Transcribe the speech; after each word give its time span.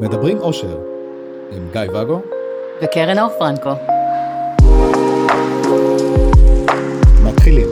מדברים 0.00 0.38
אושר, 0.38 0.78
עם 1.50 1.68
גיא 1.72 1.80
ואגו 1.94 2.20
וקרן 2.82 3.18
אור 3.18 3.28
פרנקו. 3.38 3.70
מתחילים. 7.24 7.66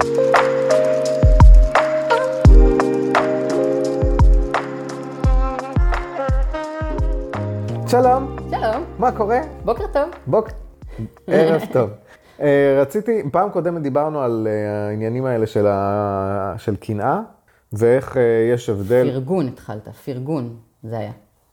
שלום, 7.88 8.36
שלום, 8.50 8.84
מה 8.98 9.12
קורה? 9.16 9.40
בוקר 9.64 9.86
טוב. 9.92 10.08
בוק... 10.26 10.48
ערב 11.26 11.62
טוב. 11.72 11.90
אה, 12.42 12.78
רציתי, 12.82 13.22
פעם 13.32 13.50
קודמת 13.50 13.82
דיברנו 13.82 14.22
על 14.22 14.48
אה, 14.50 14.88
העניינים 14.88 15.24
האלה 15.24 15.46
של, 15.46 15.66
ה... 15.66 16.54
של 16.58 16.76
קנאה, 16.76 17.20
ואיך 17.72 18.16
אה, 18.16 18.22
יש 18.54 18.68
הבדל, 18.68 19.10
פרגון 19.12 19.48
התחלת, 19.48 19.88
פרגון, 19.88 20.56
זה 20.82 20.98
היה. 20.98 21.12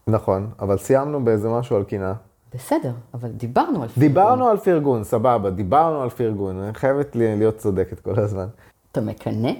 נכון, 0.09 0.49
אבל 0.59 0.77
סיימנו 0.77 1.25
באיזה 1.25 1.49
משהו 1.49 1.75
על 1.75 1.83
קנאה. 1.83 2.13
בסדר, 2.53 2.91
אבל 3.13 3.29
דיברנו 3.29 3.83
על 3.83 3.87
פרגון. 3.87 4.07
דיברנו 4.07 4.47
על 4.47 4.57
פרגון, 4.57 5.03
סבבה, 5.03 5.49
דיברנו 5.49 6.01
על 6.01 6.09
פרגון, 6.09 6.59
אני 6.59 6.73
חייבת 6.73 7.15
להיות 7.15 7.57
צודקת 7.57 7.99
כל 7.99 8.19
הזמן. 8.19 8.47
אתה 8.91 9.01
מקנא? 9.01 9.51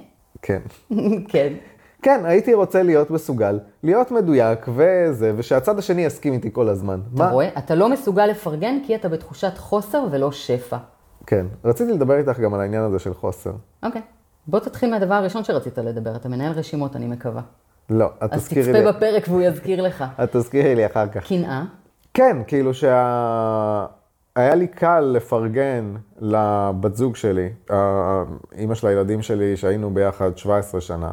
כן. 0.41 0.61
כן. 1.31 1.53
כן, 2.01 2.25
הייתי 2.25 2.53
רוצה 2.53 2.83
להיות 2.83 3.11
מסוגל, 3.11 3.59
להיות 3.83 4.11
מדויק 4.11 4.65
וזה, 4.67 5.33
ושהצד 5.35 5.79
השני 5.79 6.01
יסכים 6.01 6.33
איתי 6.33 6.49
כל 6.53 6.69
הזמן. 6.69 6.99
אתה 7.15 7.29
רואה? 7.29 7.49
אתה 7.57 7.75
לא 7.75 7.89
מסוגל 7.89 8.25
לפרגן 8.25 8.75
כי 8.85 8.95
אתה 8.95 9.09
בתחושת 9.09 9.57
חוסר 9.57 10.03
ולא 10.11 10.31
שפע. 10.31 10.77
כן. 11.25 11.45
רציתי 11.65 11.91
לדבר 11.91 12.17
איתך 12.17 12.39
גם 12.39 12.53
על 12.53 12.61
העניין 12.61 12.83
הזה 12.83 12.99
של 12.99 13.13
חוסר. 13.13 13.51
אוקיי. 13.83 14.01
בוא 14.47 14.59
תתחיל 14.59 14.91
מהדבר 14.91 15.13
הראשון 15.13 15.43
שרצית 15.43 15.77
לדבר, 15.77 16.15
אתה 16.15 16.29
מנהל 16.29 16.51
רשימות, 16.51 16.95
אני 16.95 17.07
מקווה. 17.07 17.41
לא, 17.89 18.09
את 18.25 18.33
אז 18.33 18.39
תזכירי 18.39 18.73
לי. 18.73 18.79
תצפה 18.79 18.91
בפרק 18.91 19.25
והוא 19.27 19.41
יזכיר 19.41 19.81
לך. 19.81 20.03
את 20.23 20.35
תזכירי 20.35 20.75
לי 20.75 20.85
אחר 20.85 21.07
כך. 21.07 21.27
קנאה, 21.27 21.63
כן, 22.13 22.37
כאילו 22.47 22.73
שה... 22.73 23.85
היה 24.35 24.55
לי 24.55 24.67
קל 24.67 24.99
לפרגן 24.99 25.93
לבת 26.19 26.95
זוג 26.95 27.15
שלי, 27.15 27.49
אימא 28.57 28.75
של 28.75 28.87
הילדים 28.87 29.21
שלי, 29.21 29.57
שהיינו 29.57 29.89
ביחד 29.93 30.37
17 30.37 30.81
שנה. 30.81 31.11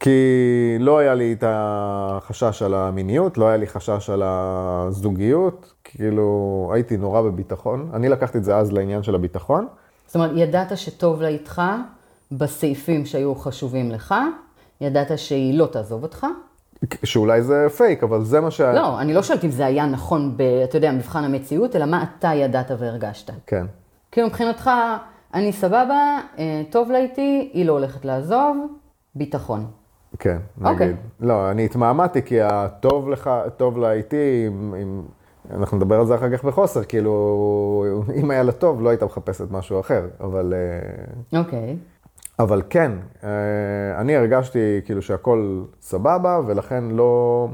כי 0.00 0.76
לא 0.80 0.98
היה 0.98 1.14
לי 1.14 1.32
את 1.32 1.44
החשש 1.46 2.62
על 2.62 2.74
המיניות, 2.74 3.38
לא 3.38 3.48
היה 3.48 3.56
לי 3.56 3.66
חשש 3.66 4.10
על 4.10 4.22
הזוגיות, 4.24 5.72
כאילו 5.84 6.70
הייתי 6.74 6.96
נורא 6.96 7.22
בביטחון. 7.22 7.90
אני 7.94 8.08
לקחתי 8.08 8.38
את 8.38 8.44
זה 8.44 8.56
אז 8.56 8.72
לעניין 8.72 9.02
של 9.02 9.14
הביטחון. 9.14 9.66
זאת 10.06 10.14
אומרת, 10.14 10.30
ידעת 10.34 10.76
שטוב 10.76 11.22
לה 11.22 11.28
איתך 11.28 11.62
בסעיפים 12.32 13.06
שהיו 13.06 13.34
חשובים 13.34 13.90
לך, 13.90 14.14
ידעת 14.80 15.18
שהיא 15.18 15.58
לא 15.58 15.66
תעזוב 15.66 16.02
אותך. 16.02 16.26
שאולי 17.04 17.42
זה 17.42 17.66
פייק, 17.76 18.02
אבל 18.02 18.24
זה 18.24 18.40
מה 18.40 18.50
ש... 18.50 18.60
לא, 18.60 19.00
אני 19.00 19.14
לא 19.14 19.22
שואלת 19.22 19.44
אם 19.44 19.50
זה 19.50 19.66
היה 19.66 19.86
נכון, 19.86 20.36
ב, 20.36 20.42
אתה 20.64 20.76
יודע, 20.76 20.92
מבחן 20.92 21.24
המציאות, 21.24 21.76
אלא 21.76 21.86
מה 21.86 22.04
אתה 22.04 22.28
ידעת 22.34 22.70
והרגשת. 22.78 23.30
כן. 23.46 23.66
כי 24.12 24.22
מבחינתך, 24.22 24.70
אני 25.34 25.52
סבבה, 25.52 26.18
אה, 26.38 26.62
טוב 26.70 26.90
לה 26.90 26.98
איתי, 26.98 27.50
היא 27.52 27.66
לא 27.66 27.72
הולכת 27.72 28.04
לעזוב, 28.04 28.56
ביטחון. 29.14 29.66
כן, 30.18 30.38
אוקיי. 30.64 30.86
נגיד. 30.86 30.96
לא, 31.20 31.50
אני 31.50 31.64
התמהמהתי 31.64 32.22
כי 32.22 32.40
הטוב 32.40 33.08
לך, 33.08 33.30
טוב 33.56 33.78
לה 33.78 33.92
איתי, 33.92 34.44
אם, 34.46 34.74
אם, 34.82 35.02
אנחנו 35.50 35.76
נדבר 35.76 36.00
על 36.00 36.06
זה 36.06 36.14
אחר 36.14 36.36
כך 36.36 36.44
בחוסר, 36.44 36.84
כאילו, 36.84 37.84
אם 38.20 38.30
היה 38.30 38.42
לה 38.42 38.52
טוב, 38.52 38.82
לא 38.82 38.88
היית 38.88 39.02
מחפשת 39.02 39.50
משהו 39.50 39.80
אחר, 39.80 40.06
אבל, 40.20 40.54
אה, 41.32 41.40
אוקיי. 41.40 41.76
אבל 42.40 42.62
כן, 42.70 42.92
אה, 43.24 44.00
אני 44.00 44.16
הרגשתי 44.16 44.80
כאילו 44.84 45.02
שהכל 45.02 45.64
סבבה, 45.80 46.40
ולכן 46.46 46.84
לא... 46.84 47.48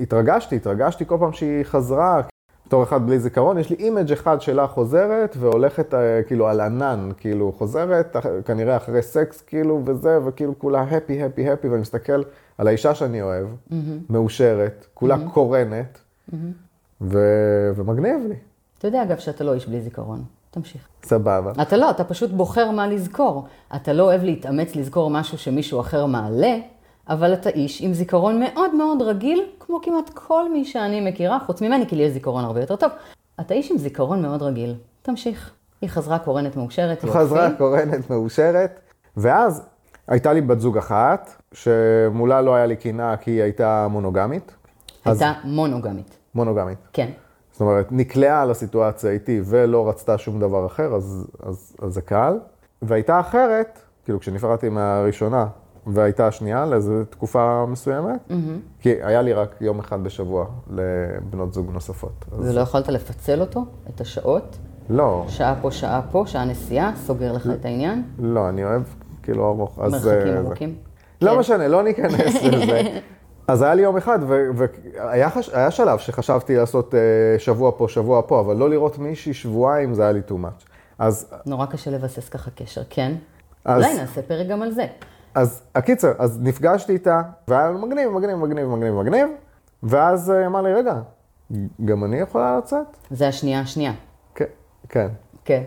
התרגשתי, 0.00 0.56
התרגשתי 0.56 1.06
כל 1.06 1.16
פעם 1.20 1.32
שהיא 1.32 1.64
חזרה, 1.64 2.20
בתור 2.66 2.82
אחד 2.82 3.06
בלי 3.06 3.18
זיכרון, 3.18 3.58
יש 3.58 3.70
לי 3.70 3.76
image 3.78 4.12
אחד 4.12 4.40
שלה 4.40 4.66
חוזרת 4.66 5.36
והולכת 5.40 5.94
אה, 5.94 6.22
כאילו 6.26 6.48
על 6.48 6.60
ענן, 6.60 7.08
כאילו 7.16 7.52
חוזרת, 7.52 8.16
כנראה 8.44 8.76
אחרי 8.76 9.02
סקס 9.02 9.40
כאילו 9.40 9.82
וזה, 9.84 10.18
וכאילו 10.24 10.58
כולה 10.58 10.82
happy, 10.82 11.22
happy, 11.22 11.50
happy, 11.50 11.68
ואני 11.68 11.80
מסתכל 11.80 12.22
על 12.58 12.66
האישה 12.66 12.94
שאני 12.94 13.22
אוהב, 13.22 13.46
מאושרת, 14.10 14.86
כולה 14.94 15.16
קורנת, 15.32 15.98
ו- 17.00 17.70
ומגניב 17.76 18.26
לי, 18.28 18.36
אתה 18.78 18.88
יודע, 18.88 19.02
אגב, 19.02 19.18
שאתה 19.18 19.44
לא 19.44 19.54
איש 19.54 19.68
בלי 19.68 19.80
זיכרון. 19.80 20.24
תמשיך. 20.54 20.88
סבבה. 21.04 21.52
אתה 21.62 21.76
לא, 21.76 21.90
אתה 21.90 22.04
פשוט 22.04 22.30
בוחר 22.30 22.70
מה 22.70 22.86
לזכור. 22.86 23.44
אתה 23.76 23.92
לא 23.92 24.02
אוהב 24.02 24.22
להתאמץ 24.22 24.76
לזכור 24.76 25.10
משהו 25.10 25.38
שמישהו 25.38 25.80
אחר 25.80 26.06
מעלה, 26.06 26.56
אבל 27.08 27.32
אתה 27.32 27.50
איש 27.50 27.80
עם 27.82 27.92
זיכרון 27.92 28.40
מאוד 28.40 28.74
מאוד 28.74 29.02
רגיל, 29.02 29.44
כמו 29.60 29.78
כמעט 29.82 30.10
כל 30.14 30.52
מי 30.52 30.64
שאני 30.64 31.10
מכירה, 31.10 31.38
חוץ 31.46 31.62
ממני, 31.62 31.86
כי 31.86 31.96
לי 31.96 32.02
יש 32.02 32.12
זיכרון 32.12 32.44
הרבה 32.44 32.60
יותר 32.60 32.76
טוב. 32.76 32.90
אתה 33.40 33.54
איש 33.54 33.70
עם 33.70 33.78
זיכרון 33.78 34.22
מאוד 34.22 34.42
רגיל. 34.42 34.74
תמשיך. 35.02 35.50
היא 35.80 35.90
חזרה 35.90 36.18
קורנת 36.18 36.56
מאושרת, 36.56 37.04
יופי. 37.04 37.18
חזרה 37.18 37.48
קורנת 37.58 38.10
מאושרת, 38.10 38.80
ואז 39.16 39.62
הייתה 40.08 40.32
לי 40.32 40.40
בת 40.40 40.60
זוג 40.60 40.78
אחת, 40.78 41.42
שמולה 41.52 42.40
לא 42.40 42.54
היה 42.54 42.66
לי 42.66 42.76
קנאה 42.76 43.16
כי 43.16 43.30
היא 43.30 43.42
הייתה 43.42 43.86
מונוגמית. 43.90 44.54
אז 45.04 45.22
הייתה 45.22 45.40
מונוגמית. 45.44 46.16
מונוגמית. 46.34 46.78
כן. 46.92 47.10
זאת 47.54 47.60
אומרת, 47.60 47.86
נקלעה 47.90 48.44
לסיטואציה 48.44 49.10
איתי 49.10 49.40
ולא 49.44 49.88
רצתה 49.88 50.18
שום 50.18 50.40
דבר 50.40 50.66
אחר, 50.66 50.94
אז, 50.94 51.26
אז, 51.42 51.76
אז 51.82 51.94
זה 51.94 52.00
קל. 52.00 52.38
והייתה 52.82 53.20
אחרת, 53.20 53.78
כאילו 54.04 54.20
כשנפרדתי 54.20 54.68
מהראשונה, 54.68 55.46
והייתה 55.86 56.26
השנייה 56.26 56.66
לאיזו 56.66 57.04
תקופה 57.10 57.64
מסוימת, 57.68 58.32
כי 58.80 58.90
היה 59.02 59.22
לי 59.22 59.32
רק 59.32 59.56
יום 59.60 59.78
אחד 59.78 60.04
בשבוע 60.04 60.46
לבנות 60.70 61.54
זוג 61.54 61.70
נוספות. 61.72 62.24
אז 62.32 62.50
ולא 62.50 62.60
יכולת 62.60 62.88
לפצל 62.88 63.40
אותו, 63.40 63.64
את 63.94 64.00
השעות? 64.00 64.58
לא, 64.90 65.24
שעה 65.28 65.54
פה, 65.62 65.70
שעה 65.70 66.00
פה, 66.10 66.24
שעה 66.26 66.44
נסיעה, 66.44 66.92
סוגר 66.96 67.32
לך 67.32 67.48
את 67.60 67.64
העניין? 67.64 68.02
לא, 68.18 68.48
אני 68.48 68.64
אוהב 68.64 68.82
כאילו 69.22 69.48
ארוך. 69.48 69.78
מרחקים 69.78 70.10
אה, 70.10 70.38
ארוכים? 70.38 70.74
לא 71.22 71.30
כן. 71.30 71.38
משנה, 71.38 71.68
לא 71.68 71.82
ניכנס 71.82 72.42
לזה. 72.42 72.80
אז 73.48 73.62
היה 73.62 73.74
לי 73.74 73.82
יום 73.82 73.96
אחד, 73.96 74.18
והיה 74.54 75.30
חש... 75.30 75.50
שלב 75.70 75.98
שחשבתי 75.98 76.56
לעשות 76.56 76.94
אה, 76.94 77.38
שבוע 77.38 77.72
פה, 77.76 77.88
שבוע 77.88 78.22
פה, 78.26 78.40
אבל 78.40 78.56
לא 78.56 78.70
לראות 78.70 78.98
מישהי 78.98 79.34
שבועיים, 79.34 79.94
זה 79.94 80.02
היה 80.02 80.12
לי 80.12 80.20
too 80.28 80.32
much. 80.32 80.66
אז, 80.98 81.34
נורא 81.46 81.66
קשה 81.66 81.90
לבסס 81.90 82.28
ככה 82.28 82.50
קשר, 82.50 82.82
כן? 82.90 83.12
אז, 83.64 83.82
אולי 83.82 83.96
נעשה 83.96 84.22
פרק 84.22 84.46
גם 84.46 84.62
על 84.62 84.70
זה. 84.70 84.86
אז 85.34 85.62
הקיצר, 85.74 86.12
אז 86.18 86.38
נפגשתי 86.42 86.92
איתה, 86.92 87.22
והיה 87.48 87.70
מגניב, 87.70 88.10
מגניב, 88.10 88.36
מגניב, 88.36 88.66
מגניב, 88.66 88.94
מגניב, 88.94 89.28
ואז 89.82 90.30
אה, 90.30 90.46
אמר 90.46 90.62
לי, 90.62 90.74
רגע, 90.74 90.94
גם 91.84 92.04
אני 92.04 92.16
יכולה 92.20 92.58
לצאת? 92.58 92.86
זה 93.10 93.28
השנייה 93.28 93.60
השנייה. 93.60 93.92
כן, 94.34 94.44
כן. 94.88 95.08
כן. 95.44 95.62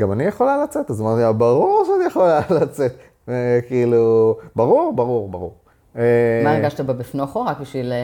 גם 0.00 0.12
אני 0.12 0.24
יכולה 0.24 0.62
לצאת? 0.64 0.90
אז 0.90 1.00
אמרתי 1.00 1.22
לה, 1.22 1.32
ברור 1.32 1.84
שאני 1.86 2.06
יכולה 2.06 2.40
לצאת. 2.60 2.92
כאילו, 3.68 4.36
ברור, 4.56 4.92
ברור, 4.96 5.28
ברור. 5.28 5.54
אה, 5.98 6.40
מה 6.44 6.52
הרגשת 6.52 6.80
בבפנוכו? 6.80 7.44
רק 7.44 7.60
בשביל 7.60 7.92
אה, 7.92 7.98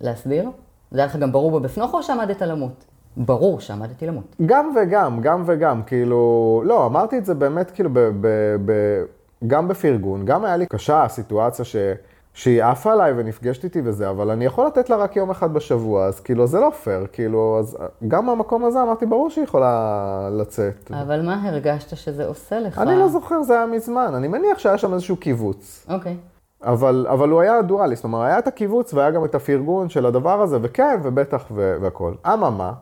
להסביר? 0.00 0.50
זה 0.90 0.98
היה 0.98 1.06
לך 1.06 1.16
גם 1.16 1.32
ברור 1.32 1.60
בבפנוכו 1.60 1.96
או 1.96 2.02
שעמדת 2.02 2.42
למות? 2.42 2.84
ברור 3.16 3.60
שעמדתי 3.60 4.06
למות. 4.06 4.36
גם 4.46 4.74
וגם, 4.76 5.20
גם 5.20 5.42
וגם, 5.46 5.82
כאילו, 5.82 6.62
לא, 6.66 6.86
אמרתי 6.86 7.18
את 7.18 7.24
זה 7.24 7.34
באמת 7.34 7.70
כאילו 7.70 7.90
ב, 7.92 7.98
ב, 7.98 8.26
ב, 8.64 8.72
גם 9.46 9.68
בפרגון, 9.68 10.24
גם 10.24 10.44
היה 10.44 10.56
לי 10.56 10.66
קשה 10.66 11.04
הסיטואציה 11.04 11.64
ש, 11.64 11.76
שהיא 12.34 12.64
עפה 12.64 12.92
עליי 12.92 13.12
ונפגשת 13.16 13.64
איתי 13.64 13.80
וזה, 13.84 14.10
אבל 14.10 14.30
אני 14.30 14.44
יכול 14.44 14.66
לתת 14.66 14.90
לה 14.90 14.96
רק 14.96 15.16
יום 15.16 15.30
אחד 15.30 15.54
בשבוע, 15.54 16.06
אז 16.06 16.20
כאילו 16.20 16.46
זה 16.46 16.60
לא 16.60 16.70
פייר, 16.70 17.06
כאילו, 17.12 17.56
אז 17.58 17.78
גם 18.08 18.26
מהמקום 18.26 18.64
הזה 18.64 18.82
אמרתי, 18.82 19.06
ברור 19.06 19.30
שהיא 19.30 19.44
יכולה 19.44 20.28
לצאת. 20.32 20.90
אבל 20.90 21.22
מה 21.22 21.48
הרגשת 21.48 21.96
שזה 21.96 22.26
עושה 22.26 22.60
לך? 22.60 22.78
אני 22.78 22.96
לא 22.96 23.08
זוכר, 23.08 23.42
זה 23.42 23.54
היה 23.54 23.66
מזמן, 23.66 24.14
אני 24.14 24.28
מניח 24.28 24.58
שהיה 24.58 24.78
שם 24.78 24.94
איזשהו 24.94 25.16
קיבוץ. 25.16 25.86
אוקיי. 25.88 26.16
אבל, 26.62 27.06
אבל 27.10 27.28
הוא 27.28 27.40
היה 27.40 27.62
דואלי, 27.62 27.96
זאת 27.96 28.04
אומרת, 28.04 28.26
היה 28.26 28.38
את 28.38 28.46
הקיבוץ 28.46 28.94
והיה 28.94 29.10
גם 29.10 29.24
את 29.24 29.34
הפרגון 29.34 29.88
של 29.88 30.06
הדבר 30.06 30.40
הזה, 30.42 30.58
וכן, 30.62 31.00
ובטח 31.02 31.44
ו- 31.50 31.76
והכל. 31.80 32.12
אממה, 32.26 32.72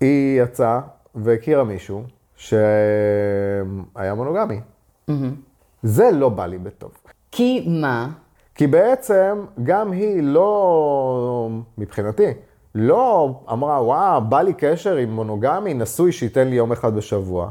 היא 0.00 0.42
יצאה 0.42 0.80
והכירה 1.14 1.64
מישהו 1.64 2.02
שהיה 2.36 4.14
מונוגמי. 4.16 4.60
מהמם. 5.08 5.34
זה 5.82 6.10
לא 6.12 6.28
בא 6.28 6.46
לי 6.46 6.58
בטוב. 6.58 6.90
כי 7.30 7.66
מה? 7.68 8.08
כי 8.54 8.66
בעצם 8.66 9.44
גם 9.62 9.92
היא 9.92 10.22
לא, 10.22 11.48
מבחינתי, 11.78 12.32
לא 12.74 13.34
אמרה, 13.52 13.84
וואו, 13.84 14.20
בא 14.20 14.40
לי 14.40 14.52
קשר 14.52 14.96
עם 14.96 15.10
מונוגמי 15.10 15.74
נשוי 15.74 16.12
שייתן 16.12 16.48
לי 16.48 16.56
יום 16.56 16.72
אחד 16.72 16.96
בשבוע. 16.96 17.50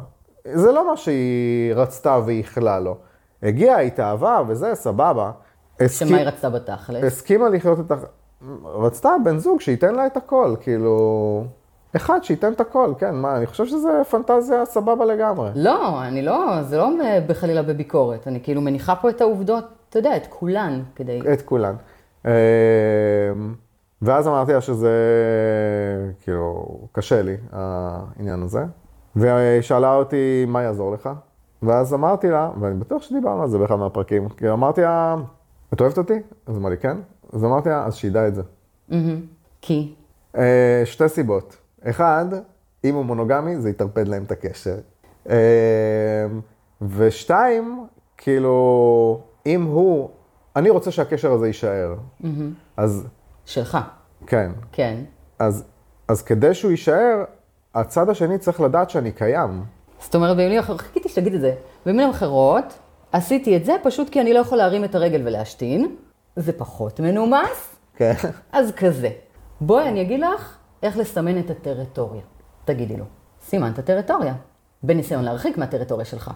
זה 0.54 0.72
לא 0.72 0.88
מה 0.88 0.98
שהיא 0.98 1.74
רצתה 1.74 2.20
וייחלה 2.26 2.80
לו. 2.80 2.98
הגיעה, 3.44 3.82
התאהבה 3.82 4.42
וזה, 4.48 4.76
סבבה. 4.76 5.32
הסכים- 5.82 6.08
שמה 6.08 6.18
היא 6.18 6.28
רצתה 6.28 6.50
בתכלס? 6.50 7.04
הסכימה 7.04 7.50
לחיות 7.50 7.80
את 7.80 7.92
ה... 7.92 7.96
רצתה 8.64 9.10
בן 9.24 9.38
זוג 9.38 9.62
שייתן 9.62 9.96
לה 9.96 10.06
את 10.06 10.18
הכל, 10.18 10.56
כאילו... 10.62 11.44
אחד 11.96 12.20
שייתן 12.24 12.54
את 12.54 12.62
הכל, 12.62 12.94
כן, 12.98 13.16
מה, 13.16 13.38
אני 13.38 13.46
חושב 13.46 13.66
שזה 13.66 14.02
פנטזיה 14.10 14.66
סבבה 14.66 15.06
לגמרי. 15.06 15.50
לא, 15.56 16.04
אני 16.04 16.22
לא, 16.22 16.64
זה 16.64 16.78
לא 16.78 16.90
בחלילה 17.28 17.64
בביקורת. 17.64 18.28
אני 18.28 18.40
כאילו 18.44 18.62
מניחה 18.62 18.96
פה 18.96 19.10
את 19.10 19.22
העובדות, 19.22 19.64
אתה 19.90 20.00
יודע, 20.00 20.18
את 20.18 20.28
כולן, 20.30 20.84
כדי... 20.96 21.20
את 21.34 21.42
כולן. 21.42 21.76
אה, 22.26 22.32
ואז 24.02 24.28
אמרתי 24.28 24.54
לה 24.54 24.62
שזה, 24.62 24.92
כאילו, 26.22 26.66
קשה 26.92 27.22
לי, 27.22 27.38
העניין 27.52 28.44
הזה. 28.44 28.64
והיא 29.16 29.62
שאלה 29.62 29.96
אותי, 29.96 30.46
מה 30.48 30.62
יעזור 30.64 30.92
לך? 30.92 31.10
ואז 31.64 31.94
אמרתי 31.94 32.30
לה, 32.30 32.50
ואני 32.60 32.76
בטוח 32.76 33.02
שדיברנו 33.02 33.42
על 33.42 33.50
זה 33.50 33.58
באחד 33.58 33.76
מהפרקים, 33.76 34.30
כי 34.30 34.50
אמרתי 34.50 34.82
לה, 34.82 35.16
את 35.74 35.82
אוהבת 35.82 35.98
אותי? 35.98 36.14
אז 36.46 36.58
אמרה 36.58 36.70
לי, 36.70 36.78
כן. 36.78 36.98
אז 37.34 37.44
אמרתי 37.44 37.70
לה, 37.70 37.86
אז 37.86 37.96
שידע 37.96 38.28
את 38.28 38.36
זה. 38.36 38.42
כי? 39.62 39.94
אה, 40.38 40.82
שתי 40.86 41.10
סיבות. 41.10 41.58
אחד, 41.84 42.26
אם 42.84 42.96
הוא 42.96 43.06
מונוגמי, 43.06 43.58
זה 43.58 43.70
יטרפד 43.70 44.08
להם 44.08 44.24
את 44.24 44.32
הקשר. 44.32 44.76
אה, 45.30 46.26
ושתיים, 46.82 47.86
כאילו, 48.18 49.22
אם 49.46 49.64
הוא, 49.64 50.10
אני 50.56 50.70
רוצה 50.70 50.92
שהקשר 50.92 51.32
הזה 51.32 51.48
יישאר. 51.48 51.96
אז 52.78 53.08
שלך. 53.46 53.78
כן. 54.28 54.52
כן. 54.72 54.96
אז, 55.40 55.64
אז 56.08 56.22
כדי 56.22 56.54
שהוא 56.54 56.72
יישאר, 56.72 57.24
הצד 57.76 58.10
השני 58.10 58.38
צריך 58.38 58.62
לדעת 58.62 58.90
שאני 58.90 59.12
קיים. 59.12 59.64
זאת 60.00 60.16
אומרת, 60.16 60.38
במילים 60.38 60.60
אחרות, 60.60 60.82
חיכיתי 60.82 61.10
שתגיד 61.10 61.34
את 61.34 61.42
זה. 61.42 61.56
במילים 61.86 62.10
אחרות, 62.10 62.74
עשיתי 63.12 63.58
את 63.58 63.66
זה 63.66 63.76
פשוט 63.84 64.10
כי 64.10 64.22
אני 64.22 64.34
לא 64.34 64.40
יכול 64.40 64.58
להרים 64.58 64.84
את 64.84 64.96
הרגל 64.96 65.22
ולהשתין. 65.26 65.96
זה 66.36 66.54
פחות 66.54 67.00
מנומס, 67.00 67.76
כן. 67.96 68.14
אז 68.52 68.72
כזה. 68.78 69.10
בואי 69.62 69.88
אני 69.90 70.02
אגיד 70.02 70.20
לך 70.20 70.58
איך 70.84 70.98
לסמן 70.98 71.40
את 71.40 71.50
הטריטוריה. 71.50 72.22
תגידי 72.66 72.98
לו, 72.98 73.06
סימנת 73.42 73.74
את 73.74 73.80
הטריטוריה. 73.80 74.34
בניסיון 74.84 75.24
להרחיק 75.24 75.58
מהטריטוריה 75.58 76.06
שלך. 76.06 76.32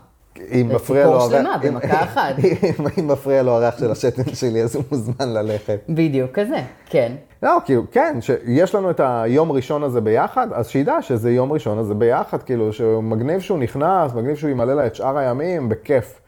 אם 0.51 0.69
מפריע 0.75 1.05
לו... 1.05 1.19
הריח- 1.21 1.29
שלמה 1.31 1.57
במכה 1.63 2.03
אחת. 2.03 2.35
אם- 2.39 3.07
מפריע 3.07 3.43
לו 3.43 3.51
הריח 3.51 3.79
של 3.79 3.91
השתן 3.91 4.35
שלי, 4.35 4.63
אז 4.63 4.75
הוא 4.75 4.83
מוזמן 4.91 5.29
ללכת. 5.33 5.79
בדיוק 5.89 6.31
כזה, 6.31 6.61
כן. 6.85 7.11
לא, 7.43 7.57
כאילו, 7.65 7.83
כן, 7.91 8.17
שיש 8.21 8.75
לנו 8.75 8.89
את 8.89 8.99
היום 9.03 9.51
ראשון 9.51 9.83
הזה 9.83 10.01
ביחד, 10.01 10.47
אז 10.53 10.67
שידע 10.67 11.01
שזה 11.01 11.31
יום 11.31 11.51
ראשון 11.51 11.77
הזה 11.77 11.93
ביחד, 11.93 12.43
כאילו, 12.43 12.73
שמגניב 12.73 13.39
שהוא 13.39 13.59
נכנס, 13.59 14.13
מגניב 14.13 14.35
שהוא 14.35 14.49
ימלא 14.49 14.73
לה 14.73 14.85
את 14.87 14.95
שאר 14.95 15.17
הימים, 15.17 15.69
בכיף, 15.69 16.13
אה, 16.15 16.22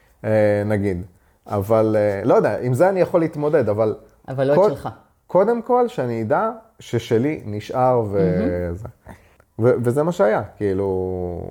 נגיד. 0.65 1.05
אבל, 1.47 1.95
אה, 1.99 2.21
לא 2.25 2.33
יודע, 2.35 2.57
עם 2.61 2.73
זה 2.73 2.89
אני 2.89 2.99
יכול 3.01 3.19
להתמודד, 3.19 3.69
אבל... 3.69 3.95
אבל 4.27 4.47
לא 4.47 4.53
את 4.53 4.57
קוד- 4.57 4.69
שלך. 4.69 4.89
קודם 5.27 5.61
כל, 5.61 5.87
שאני 5.87 6.21
אדע 6.21 6.49
ששלי 6.79 7.41
נשאר 7.45 8.01
וזה. 8.11 8.87
ו- 9.59 9.73
וזה 9.83 10.03
מה 10.03 10.11
שהיה, 10.11 10.41
כאילו... 10.57 11.41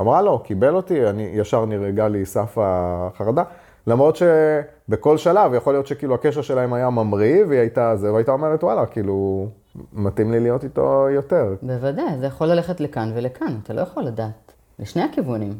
אמרה 0.00 0.22
לו, 0.22 0.38
קיבל 0.38 0.74
אותי, 0.74 1.08
אני 1.10 1.30
ישר 1.34 1.64
נרגע 1.64 2.08
לי 2.08 2.26
סף 2.26 2.58
החרדה. 2.60 3.42
למרות 3.86 4.16
שבכל 4.16 5.16
שלב, 5.18 5.54
יכול 5.54 5.74
להיות 5.74 5.86
שכאילו 5.86 6.14
הקשר 6.14 6.42
שלהם 6.42 6.72
היה 6.72 6.90
ממריא, 6.90 7.44
והיא 7.48 7.60
הייתה 7.60 7.96
זה, 7.96 8.12
והייתה 8.12 8.32
אומרת, 8.32 8.64
וואלה, 8.64 8.86
כאילו, 8.86 9.46
מתאים 9.92 10.30
לי 10.32 10.40
להיות 10.40 10.64
איתו 10.64 11.06
יותר. 11.10 11.54
בוודאי, 11.62 12.18
זה 12.18 12.26
יכול 12.26 12.46
ללכת 12.46 12.80
לכאן 12.80 13.12
ולכאן, 13.14 13.58
אתה 13.62 13.72
לא 13.72 13.80
יכול 13.80 14.02
לדעת. 14.02 14.52
לשני 14.78 15.02
הכיוונים. 15.02 15.52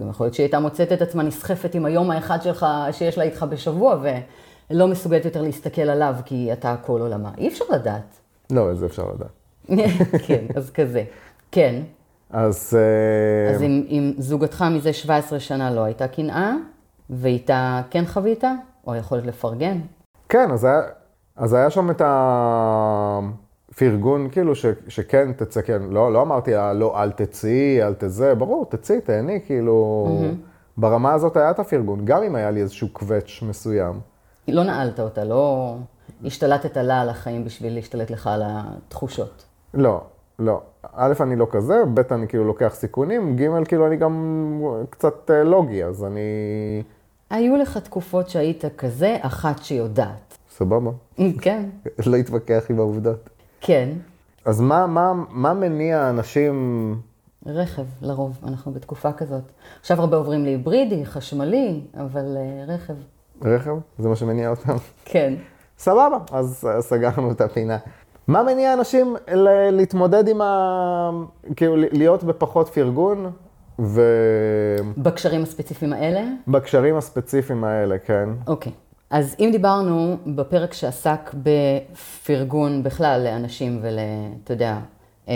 גם 0.00 0.10
יכול 0.10 0.26
להיות 0.26 0.34
שהיא 0.34 0.44
הייתה 0.44 0.60
מוצאת 0.60 0.92
את 0.92 1.02
עצמה 1.02 1.22
נסחפת 1.22 1.74
עם 1.74 1.84
היום 1.84 2.10
האחד 2.10 2.42
שלך, 2.42 2.66
שיש 2.92 3.18
לה 3.18 3.24
איתך 3.24 3.46
בשבוע, 3.48 3.96
ולא 4.70 4.88
מסוגלת 4.88 5.24
יותר 5.24 5.42
להסתכל 5.42 5.82
עליו, 5.82 6.14
כי 6.24 6.52
אתה 6.52 6.76
כל 6.82 7.00
עולמה. 7.00 7.30
אי 7.38 7.48
אפשר 7.48 7.64
לדעת. 7.72 8.20
לא, 8.50 8.70
את 8.70 8.78
זה 8.78 8.86
אפשר 8.86 9.04
לדעת. 9.14 9.78
כן, 10.26 10.44
אז 10.56 10.70
כזה. 10.70 11.04
כן, 11.52 11.82
אז... 12.30 12.78
אה, 12.78 13.54
אז 13.54 13.62
אם, 13.62 13.86
אם 13.88 14.12
זוגתך 14.18 14.64
מזה 14.70 14.92
17 14.92 15.40
שנה 15.40 15.70
לא 15.70 15.84
הייתה 15.84 16.08
קנאה, 16.08 16.52
ואיתה 17.10 17.82
כן 17.90 18.06
חווית, 18.06 18.44
או 18.86 18.94
יכולת 18.94 19.26
לפרגן, 19.26 19.78
כן, 20.28 20.50
אז 20.50 20.64
היה, 20.64 20.80
אז 21.36 21.52
היה 21.52 21.70
שם 21.70 21.90
את 21.90 22.02
הפרגון, 23.74 24.28
כאילו, 24.30 24.54
ש, 24.54 24.66
שכן 24.88 25.32
תצא, 25.32 25.62
כן, 25.62 25.82
לא, 25.90 26.12
לא 26.12 26.22
אמרתי 26.22 26.50
לה, 26.50 26.72
לא, 26.72 27.02
אל 27.02 27.10
תצאי, 27.10 27.82
אל 27.82 27.94
תזה, 27.94 28.34
ברור, 28.34 28.66
תצאי, 28.66 29.00
תהני, 29.00 29.40
כאילו, 29.46 30.06
ברמה 30.76 31.12
הזאת 31.12 31.36
היה 31.36 31.50
את 31.50 31.58
הפרגון, 31.58 32.04
גם 32.04 32.22
אם 32.22 32.34
היה 32.34 32.50
לי 32.50 32.60
איזשהו 32.60 32.88
קווץ' 32.92 33.42
מסוים. 33.42 34.00
לא 34.48 34.64
נעלת 34.64 35.00
אותה, 35.00 35.24
לא 35.24 35.74
השתלטת 36.24 36.76
לה 36.76 37.00
על 37.00 37.08
החיים 37.08 37.44
בשביל 37.44 37.74
להשתלט 37.74 38.10
לך 38.10 38.26
על 38.26 38.42
התחושות. 38.44 39.44
לא, 39.74 40.00
לא. 40.38 40.60
א', 40.92 41.12
אני 41.20 41.36
לא 41.36 41.46
כזה, 41.50 41.82
ב', 41.94 42.12
אני 42.12 42.28
כאילו 42.28 42.44
לוקח 42.44 42.74
סיכונים, 42.74 43.36
ג', 43.36 43.64
כאילו, 43.68 43.86
אני 43.86 43.96
גם 43.96 44.62
קצת 44.90 45.30
אה, 45.30 45.44
לוגי, 45.44 45.84
אז 45.84 46.04
אני... 46.04 46.20
היו 47.30 47.56
לך 47.56 47.78
תקופות 47.78 48.28
שהיית 48.28 48.64
כזה, 48.78 49.16
אחת 49.20 49.62
שיודעת. 49.62 50.38
סבבה. 50.50 50.90
כן, 51.40 51.64
לא 52.06 52.12
להתווכח 52.12 52.64
עם 52.70 52.78
העובדות. 52.78 53.33
כן. 53.66 53.88
אז 54.44 54.60
מה, 54.60 54.86
מה, 54.86 55.12
מה 55.30 55.54
מניע 55.54 56.10
אנשים... 56.10 56.96
רכב, 57.46 57.82
לרוב, 58.02 58.38
אנחנו 58.46 58.72
בתקופה 58.72 59.12
כזאת. 59.12 59.42
עכשיו 59.80 60.00
הרבה 60.00 60.16
עוברים 60.16 60.44
להיברידי, 60.44 61.06
חשמלי, 61.06 61.80
אבל 61.96 62.36
אה, 62.36 62.74
רכב. 62.74 62.94
רכב? 63.42 63.74
זה 63.98 64.08
מה 64.08 64.16
שמניע 64.16 64.50
אותם? 64.50 64.76
כן. 65.04 65.34
סבבה, 65.78 66.18
אז 66.32 66.68
אה, 66.70 66.82
סגרנו 66.82 67.30
את 67.30 67.40
הפינה. 67.40 67.76
מה 68.28 68.42
מניע 68.42 68.72
אנשים 68.74 69.16
ל- 69.34 69.70
להתמודד 69.70 70.28
עם 70.28 70.40
ה... 70.40 71.10
כאילו, 71.56 71.76
להיות 71.76 72.24
בפחות 72.24 72.68
פרגון 72.68 73.30
בקשרים 74.98 75.42
הספציפיים 75.42 75.92
האלה? 75.92 76.24
ובקשרים 76.48 76.96
הספציפיים 76.96 77.64
האלה, 77.64 77.98
כן. 77.98 78.28
אוקיי. 78.46 78.72
אז 79.14 79.36
אם 79.40 79.48
דיברנו 79.52 80.16
בפרק 80.26 80.72
שעסק 80.72 81.34
בפרגון 81.34 82.82
בכלל 82.82 83.24
לאנשים 83.24 83.78
ול... 83.82 83.98
אתה 84.44 84.52
יודע, 84.52 84.78
אה, 85.28 85.34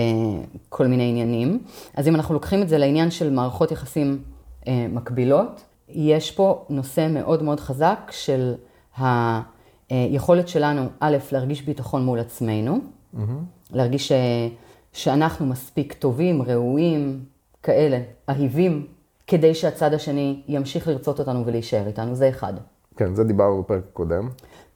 כל 0.68 0.86
מיני 0.86 1.08
עניינים, 1.08 1.62
אז 1.94 2.08
אם 2.08 2.14
אנחנו 2.14 2.34
לוקחים 2.34 2.62
את 2.62 2.68
זה 2.68 2.78
לעניין 2.78 3.10
של 3.10 3.30
מערכות 3.30 3.72
יחסים 3.72 4.22
אה, 4.68 4.86
מקבילות, 4.90 5.64
יש 5.88 6.30
פה 6.30 6.64
נושא 6.70 7.06
מאוד 7.10 7.42
מאוד 7.42 7.60
חזק 7.60 8.10
של 8.10 8.54
היכולת 9.90 10.48
שלנו, 10.48 10.82
א', 11.00 11.16
להרגיש 11.32 11.62
ביטחון 11.62 12.04
מול 12.04 12.18
עצמנו, 12.18 12.78
להרגיש 13.72 14.08
ש... 14.08 14.12
שאנחנו 14.92 15.46
מספיק 15.46 15.92
טובים, 15.92 16.42
ראויים, 16.42 17.24
כאלה, 17.62 18.00
אהיבים, 18.28 18.86
כדי 19.26 19.54
שהצד 19.54 19.94
השני 19.94 20.42
ימשיך 20.48 20.88
לרצות 20.88 21.18
אותנו 21.18 21.46
ולהישאר 21.46 21.86
איתנו, 21.86 22.14
זה 22.14 22.28
אחד. 22.28 22.52
כן, 22.98 23.14
זה 23.14 23.24
דיברנו 23.24 23.62
בפרק 23.62 23.82
הקודם. 23.90 24.28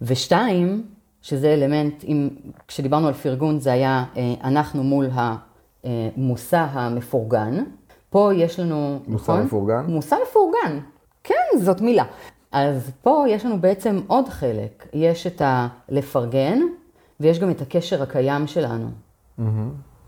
ושתיים, 0.02 0.86
שזה 1.22 1.54
אלמנט, 1.54 2.04
אם, 2.04 2.28
כשדיברנו 2.69 3.08
על 3.08 3.14
פרגון 3.14 3.60
זה 3.60 3.72
היה 3.72 4.04
אה, 4.16 4.34
אנחנו 4.44 4.82
מול 4.84 5.08
המושא 5.85 6.66
המפורגן. 6.70 7.64
פה 8.11 8.30
יש 8.35 8.61
לנו, 8.61 8.99
מושא 9.06 9.23
נכון? 9.23 9.42
מפורגן? 9.42 9.85
מושא 9.88 10.16
מפורגן, 10.23 10.78
כן, 11.25 11.58
זאת 11.58 11.80
מילה. 11.80 12.04
אז 12.52 12.90
פה 13.02 13.25
יש 13.28 13.47
לנו 13.47 13.61
בעצם 13.61 14.00
עוד 14.06 14.28
חלק, 14.28 14.87
יש 14.92 15.26
את 15.26 15.42
הלפרגן 15.44 16.58
ויש 17.20 17.38
גם 17.38 17.50
את 17.50 17.61
הקשר 17.61 18.02
הקיים 18.02 18.47
שלנו. 18.47 18.88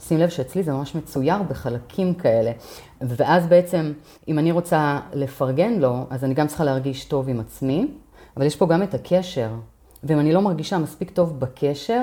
שים 0.01 0.19
לב 0.19 0.29
שאצלי 0.29 0.63
זה 0.63 0.73
ממש 0.73 0.95
מצויר 0.95 1.43
בחלקים 1.43 2.15
כאלה. 2.15 2.53
ואז 3.01 3.47
בעצם, 3.47 3.93
אם 4.29 4.39
אני 4.39 4.53
רוצה 4.53 5.01
לפרגן 5.13 5.73
לו, 5.73 6.07
אז 6.11 6.25
אני 6.25 6.35
גם 6.35 6.47
צריכה 6.47 6.65
להרגיש 6.65 7.05
טוב 7.05 7.29
עם 7.29 7.41
עצמי, 7.41 7.89
אבל 8.37 8.47
יש 8.47 8.57
פה 8.57 8.67
גם 8.67 8.83
את 8.83 8.95
הקשר. 8.95 9.49
ואם 10.05 10.21
אני 10.21 10.33
לא 10.33 10.43
מרגישה 10.43 10.79
מספיק 10.79 11.11
טוב 11.11 11.41
בקשר, 11.41 12.03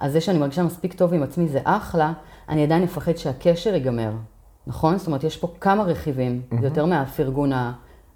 אז 0.00 0.12
זה 0.12 0.20
שאני 0.20 0.38
מרגישה 0.38 0.62
מספיק 0.62 0.94
טוב 0.94 1.14
עם 1.14 1.22
עצמי 1.22 1.48
זה 1.48 1.60
אחלה, 1.64 2.12
אני 2.48 2.62
עדיין 2.64 2.82
אפחד 2.82 3.16
שהקשר 3.16 3.74
ייגמר, 3.74 4.12
נכון? 4.66 4.98
זאת 4.98 5.06
אומרת, 5.06 5.24
יש 5.24 5.36
פה 5.36 5.52
כמה 5.60 5.82
רכיבים, 5.82 6.42
mm-hmm. 6.42 6.64
יותר 6.64 6.86
מהפרגון 6.86 7.50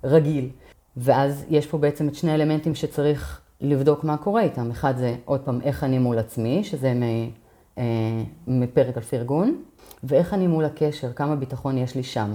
הרגיל. 0.03 0.49
ואז 0.97 1.45
יש 1.51 1.67
פה 1.67 1.79
בעצם 1.79 2.09
את 2.09 2.15
שני 2.15 2.31
האלמנטים 2.31 2.75
שצריך 2.75 3.41
לבדוק 3.61 4.05
מה 4.05 4.17
קורה 4.17 4.43
איתם. 4.43 4.71
אחד 4.71 4.97
זה, 4.97 5.17
עוד 5.25 5.41
פעם, 5.41 5.61
איך 5.61 5.85
אני 5.85 5.99
מול 5.99 6.19
עצמי, 6.19 6.65
שזה 6.65 6.95
מ... 6.95 7.03
אה, 7.79 7.85
מפרק 8.47 8.97
על 8.97 9.03
פרגון, 9.03 9.63
ואיך 10.05 10.35
אני 10.35 10.47
מול 10.47 10.65
הקשר, 10.65 11.13
כמה 11.13 11.37
ביטחון 11.37 11.79
יש 11.79 11.95
לי 11.95 12.03
שם. 12.03 12.35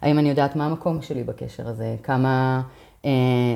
האם 0.00 0.18
אני 0.18 0.28
יודעת 0.28 0.56
מה 0.56 0.66
המקום 0.66 1.02
שלי 1.02 1.24
בקשר 1.24 1.68
הזה, 1.68 1.96
כמה, 2.02 2.62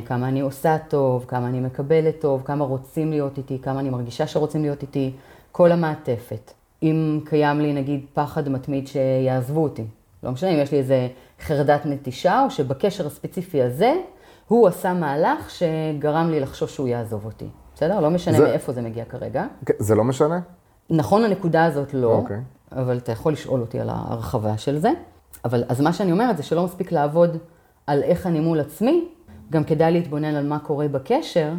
כמה 0.07 0.29
אני 0.29 0.41
עושה 0.41 0.77
טוב, 0.89 1.25
כמה 1.29 1.47
אני 1.49 1.61
מקבלת 1.61 2.21
טוב, 2.21 2.43
כמה 2.45 2.65
רוצים 2.65 3.11
להיות 3.11 3.39
איתי, 3.39 3.59
כמה 3.63 3.81
אני 3.81 3.91
מרגישה 3.91 4.27
שרוצים 4.27 4.63
להיות 4.63 4.83
איתי, 4.83 5.13
כל 5.53 5.73
המעטפת. 5.73 6.51
אם 6.83 7.21
קיים 7.25 7.61
לי 7.61 7.73
נגיד 7.73 8.07
פחד 8.15 8.49
מתמיד 8.49 8.87
שיעזבו 8.87 9.63
אותי, 9.63 9.85
לא 10.23 10.31
משנה 10.31 10.51
אם 10.51 10.59
יש 10.59 10.73
לי 10.73 10.79
איזה 10.79 11.09
חרדת 11.41 11.87
נטישה, 11.87 12.43
או 12.45 12.51
שבקשר 12.51 13.07
הספציפי 13.07 13.63
הזה, 13.63 13.95
הוא 14.49 14.69
עשה 14.69 14.95
מהלך 14.95 15.51
שגרם 15.51 16.31
לי 16.31 16.41
לחשוש 16.41 16.75
שהוא 16.75 16.89
יעזוב 16.89 17.25
אותי. 17.25 17.47
בסדר? 17.75 18.01
לא 18.01 18.11
משנה 18.11 18.37
זה- 18.39 18.45
מאיפה 18.45 18.73
זה 18.73 18.83
מגיע 18.83 19.05
כרגע. 19.05 19.45
כן, 19.67 19.75
זה 19.79 19.95
לא 19.95 20.05
משנה? 20.05 20.41
נכון, 20.91 21.25
הנקודה 21.25 21.65
הזאת 21.65 21.95
לא, 21.95 22.13
אוקיי. 22.13 22.41
אבל 22.73 22.97
אתה 22.97 23.13
יכול 23.13 23.33
לשאול 23.33 23.61
אותי 23.61 23.81
על 23.81 23.89
ההרחבה 23.89 24.59
של 24.59 24.79
זה. 24.79 24.91
אבל 25.45 25.65
אז 25.69 25.81
מה 25.81 25.93
שאני 25.93 26.13
אומרת 26.13 26.37
זה 26.37 26.43
שלא 26.43 26.65
מספיק 26.65 26.93
לעבוד 26.93 27.37
על 27.87 28.03
איך 28.03 28.27
אני 28.27 28.41
מול 28.41 28.61
עצמי, 28.61 29.09
גם 29.51 29.65
כדאי 29.65 29.93
להתבונן 29.93 30.35
על 30.35 30.47
מה 30.47 30.59
קורה 30.59 30.89
בקשר, 30.89 31.53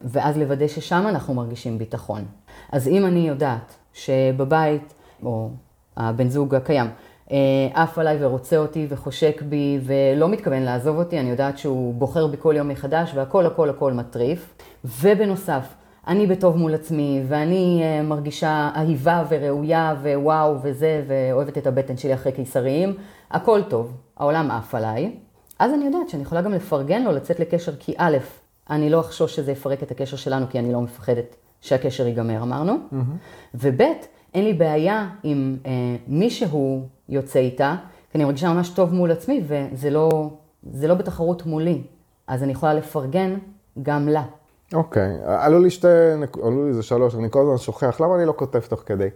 ואז 0.00 0.38
לוודא 0.38 0.68
ששם 0.68 1.04
אנחנו 1.08 1.34
מרגישים 1.34 1.78
ביטחון. 1.78 2.24
אז 2.72 2.88
אם 2.88 3.06
אני 3.06 3.28
יודעת 3.28 3.76
שבבית, 3.92 4.94
או 5.22 5.50
הבן 5.96 6.28
זוג 6.28 6.54
הקיים, 6.54 6.86
אה, 7.32 7.36
עף 7.74 7.98
עליי 7.98 8.24
ורוצה 8.24 8.56
אותי 8.56 8.86
וחושק 8.90 9.42
בי 9.42 9.80
ולא 9.82 10.28
מתכוון 10.28 10.62
לעזוב 10.62 10.98
אותי, 10.98 11.20
אני 11.20 11.30
יודעת 11.30 11.58
שהוא 11.58 11.94
בוחר 11.94 12.26
בי 12.26 12.36
כל 12.40 12.54
יום 12.56 12.68
מחדש 12.68 13.10
והכל 13.14 13.46
הכל 13.46 13.70
הכל 13.70 13.92
מטריף. 13.92 14.54
ובנוסף, 14.84 15.74
אני 16.06 16.26
בטוב 16.26 16.56
מול 16.56 16.74
עצמי 16.74 17.22
ואני 17.28 17.80
אה, 17.82 18.02
מרגישה 18.02 18.70
אהיבה 18.76 19.24
וראויה 19.28 19.94
ווואו 20.02 20.56
וזה, 20.62 21.02
ואוהבת 21.06 21.58
את 21.58 21.66
הבטן 21.66 21.96
שלי 21.96 22.14
אחרי 22.14 22.32
קיסריים, 22.32 22.94
הכל 23.30 23.60
טוב, 23.68 23.92
העולם 24.16 24.50
עף 24.50 24.74
עליי. 24.74 25.12
אז 25.60 25.74
אני 25.74 25.84
יודעת 25.84 26.08
שאני 26.08 26.22
יכולה 26.22 26.42
גם 26.42 26.52
לפרגן 26.52 27.02
לו 27.02 27.12
לצאת 27.12 27.40
לקשר, 27.40 27.72
כי 27.78 27.94
א', 27.98 28.16
אני 28.70 28.90
לא 28.90 29.00
אחשוש 29.00 29.36
שזה 29.36 29.52
יפרק 29.52 29.82
את 29.82 29.90
הקשר 29.90 30.16
שלנו, 30.16 30.46
כי 30.50 30.58
אני 30.58 30.72
לא 30.72 30.80
מפחדת 30.80 31.36
שהקשר 31.60 32.06
ייגמר, 32.06 32.42
אמרנו. 32.42 32.72
Mm-hmm. 32.72 33.54
וב', 33.54 33.80
אין 34.34 34.44
לי 34.44 34.52
בעיה 34.52 35.08
אם 35.24 35.56
אה, 35.66 35.70
מישהו 36.06 36.82
יוצא 37.08 37.38
איתה, 37.38 37.76
כי 38.12 38.18
אני 38.18 38.24
מרגישה 38.24 38.52
ממש 38.52 38.68
טוב 38.68 38.94
מול 38.94 39.10
עצמי, 39.10 39.44
וזה 39.46 39.90
לא, 39.90 40.30
זה 40.72 40.88
לא 40.88 40.94
בתחרות 40.94 41.46
מולי. 41.46 41.82
אז 42.26 42.42
אני 42.42 42.52
יכולה 42.52 42.74
לפרגן 42.74 43.34
גם 43.82 44.08
לה. 44.08 44.24
אוקיי, 44.74 45.16
עלו 45.24 45.60
לי 45.60 45.70
שתי, 45.70 45.88
עלו 46.42 46.64
לי 46.64 46.68
איזה 46.68 46.82
שלוש, 46.82 47.14
אני 47.14 47.30
כל 47.30 47.40
הזמן 47.40 47.58
שוכח, 47.58 48.00
למה 48.00 48.16
אני 48.16 48.24
לא 48.24 48.34
כותב 48.36 48.60
תוך 48.60 48.82
כדי? 48.86 49.08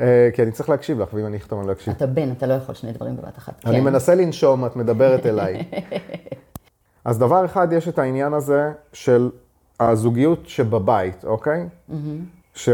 אה, 0.00 0.28
כי 0.34 0.42
אני 0.42 0.50
צריך 0.52 0.68
להקשיב 0.68 1.00
לך, 1.00 1.14
ואם 1.14 1.26
אני 1.26 1.36
אכתוב 1.36 1.58
אני 1.58 1.68
לא 1.68 1.72
אקשיב. 1.72 1.94
אתה 1.96 2.06
בן, 2.06 2.32
אתה 2.32 2.46
לא 2.46 2.54
יכול 2.54 2.74
שני 2.74 2.92
דברים 2.92 3.16
בבת 3.16 3.38
אחת. 3.38 3.54
אני 3.66 3.78
כן. 3.78 3.84
מנסה 3.84 4.14
לנשום, 4.14 4.66
את 4.66 4.76
מדברת 4.76 5.26
אליי. 5.26 5.62
אז 7.04 7.18
דבר 7.18 7.44
אחד, 7.44 7.72
יש 7.72 7.88
את 7.88 7.98
העניין 7.98 8.34
הזה 8.34 8.72
של 8.92 9.30
הזוגיות 9.80 10.48
שבבית, 10.48 11.24
אוקיי? 11.24 11.68
ש... 12.54 12.68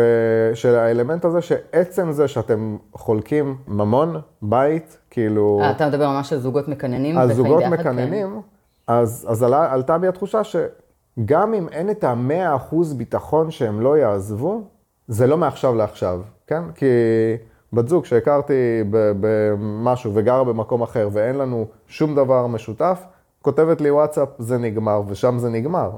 של 0.54 0.74
האלמנט 0.74 1.24
הזה 1.24 1.42
שעצם 1.42 2.12
זה 2.12 2.28
שאתם 2.28 2.76
חולקים 2.92 3.56
ממון, 3.68 4.20
בית, 4.42 4.98
כאילו... 5.10 5.60
אה, 5.62 5.70
אתה 5.70 5.88
מדבר 5.88 6.10
ממש 6.10 6.32
על 6.32 6.38
זוגות 6.38 6.68
מקננים 6.68 7.18
על 7.18 7.32
זוגות 7.32 7.62
כן. 7.62 7.70
מקננים, 7.70 8.40
אז, 8.86 9.26
אז 9.30 9.42
עלה, 9.42 9.72
עלתה 9.72 9.98
בי 9.98 10.08
התחושה 10.08 10.40
שגם 10.44 11.54
אם 11.54 11.68
אין 11.68 11.90
את 11.90 12.04
המאה 12.04 12.56
אחוז 12.56 12.92
ביטחון 12.92 13.50
שהם 13.50 13.80
לא 13.80 13.98
יעזבו, 13.98 14.62
זה 15.08 15.26
לא 15.26 15.36
מעכשיו 15.36 15.74
לעכשיו, 15.74 16.20
כן? 16.46 16.62
כי 16.74 16.86
בת 17.72 17.88
זוג 17.88 18.04
שהכרתי 18.04 18.54
במשהו 18.90 20.14
וגרה 20.14 20.44
במקום 20.44 20.82
אחר 20.82 21.08
ואין 21.12 21.36
לנו 21.36 21.66
שום 21.86 22.14
דבר 22.14 22.46
משותף, 22.46 23.02
כותבת 23.42 23.80
לי 23.80 23.90
וואטסאפ, 23.90 24.28
זה 24.38 24.58
נגמר, 24.58 25.02
ושם 25.08 25.38
זה 25.38 25.50
נגמר. 25.50 25.90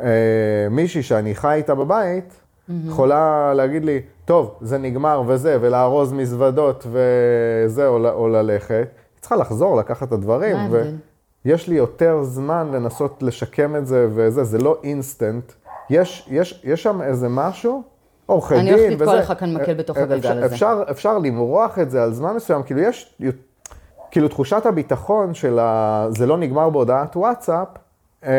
אה, 0.00 0.68
מישהי 0.70 1.02
שאני 1.02 1.34
חי 1.34 1.54
איתה 1.54 1.74
בבית, 1.74 2.40
יכולה 2.86 3.54
להגיד 3.54 3.84
לי, 3.84 4.00
טוב, 4.24 4.54
זה 4.60 4.78
נגמר 4.78 5.22
וזה, 5.26 5.58
ולארוז 5.60 6.12
מזוודות 6.12 6.86
וזה, 6.86 7.86
או, 7.86 8.08
או 8.08 8.28
ללכת. 8.28 8.86
היא 9.14 9.20
צריכה 9.20 9.36
לחזור, 9.36 9.76
לקחת 9.76 10.08
את 10.08 10.12
הדברים. 10.12 10.56
מה 10.56 10.62
ההבדל? 10.62 10.96
יש 11.44 11.68
לי 11.68 11.74
יותר 11.74 12.22
זמן 12.22 12.68
לנסות 12.72 13.22
לשקם 13.22 13.76
את 13.76 13.86
זה 13.86 14.08
וזה, 14.14 14.44
זה 14.44 14.58
לא 14.58 14.78
אינסטנט. 14.82 15.52
יש, 15.92 16.26
יש, 16.30 16.60
יש 16.64 16.82
שם 16.82 17.02
איזה 17.02 17.28
משהו, 17.28 17.82
עורכי 18.26 18.54
דין 18.54 18.60
אני 18.68 18.74
וזה. 18.74 18.84
הולכת 18.86 19.00
לתקוע 19.00 19.16
לך 19.18 19.40
כאן 19.40 19.54
מקל 19.54 19.74
בתוך 19.74 19.96
אה, 19.96 20.02
הגלגל 20.02 20.18
אפשר, 20.18 20.44
הזה. 20.44 20.54
אפשר, 20.54 20.82
אפשר 20.90 21.18
למרוח 21.18 21.78
את 21.78 21.90
זה 21.90 22.02
על 22.02 22.12
זמן 22.12 22.36
מסוים, 22.36 22.62
כאילו 22.62 22.80
יש, 22.80 23.14
כאילו 24.10 24.28
תחושת 24.28 24.66
הביטחון 24.66 25.34
של 25.34 25.58
ה... 25.58 26.06
זה 26.10 26.26
לא 26.26 26.36
נגמר 26.38 26.70
בהודעת 26.70 27.16
וואטסאפ, 27.16 27.68
אה, 28.24 28.30